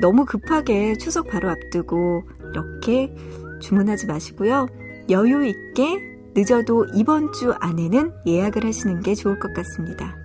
너무 0.00 0.24
급하게 0.24 0.96
추석 0.98 1.28
바로 1.28 1.48
앞두고 1.50 2.24
이렇게 2.52 3.14
주문하지 3.60 4.06
마시고요. 4.06 4.66
여유 5.08 5.44
있게 5.46 6.00
늦어도 6.34 6.86
이번 6.94 7.32
주 7.32 7.52
안에는 7.52 8.12
예약을 8.26 8.64
하시는 8.64 9.00
게 9.00 9.14
좋을 9.14 9.38
것 9.38 9.54
같습니다. 9.54 10.16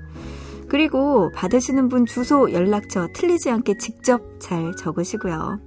그리고 0.67 1.31
받으시는 1.33 1.89
분 1.89 2.05
주소, 2.05 2.51
연락처 2.51 3.07
틀리지 3.13 3.49
않게 3.49 3.77
직접 3.77 4.21
잘 4.39 4.75
적으시고요. 4.75 5.59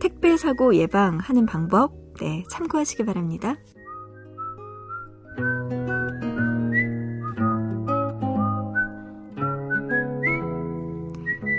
택배 0.00 0.36
사고 0.36 0.74
예방하는 0.74 1.46
방법 1.46 1.99
네, 2.20 2.44
참고하시기 2.50 3.06
바랍니다. 3.06 3.56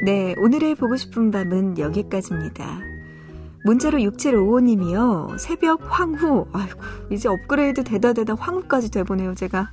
네, 0.06 0.36
오늘의 0.38 0.76
보고 0.76 0.96
싶은 0.96 1.32
밤은 1.32 1.80
여기까지입니다. 1.80 2.80
문자로 3.66 3.98
6755님이요. 4.00 5.38
새벽 5.40 5.82
황후. 5.84 6.48
아이고, 6.54 6.80
이제 7.12 7.28
업그레이드 7.28 7.84
되다 7.84 8.14
되다 8.14 8.36
황후까지 8.36 8.92
돼보네요, 8.92 9.34
제가. 9.34 9.72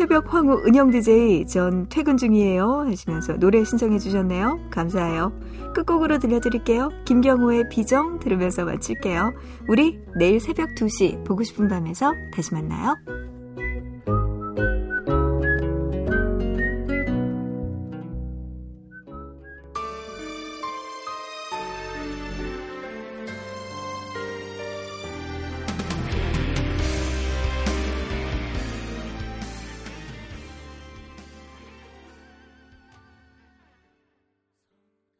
새벽 0.00 0.32
황후 0.32 0.62
은영 0.66 0.90
DJ 0.90 1.46
전 1.46 1.86
퇴근 1.90 2.16
중이에요 2.16 2.86
하시면서 2.86 3.34
노래 3.34 3.62
신청해 3.62 3.98
주셨네요. 3.98 4.70
감사해요. 4.70 5.30
끝곡으로 5.74 6.18
들려드릴게요. 6.18 6.88
김경호의 7.04 7.68
비정 7.68 8.18
들으면서 8.18 8.64
마칠게요. 8.64 9.34
우리 9.68 10.00
내일 10.16 10.40
새벽 10.40 10.70
2시 10.74 11.26
보고 11.26 11.42
싶은 11.42 11.68
밤에서 11.68 12.14
다시 12.32 12.54
만나요. 12.54 12.96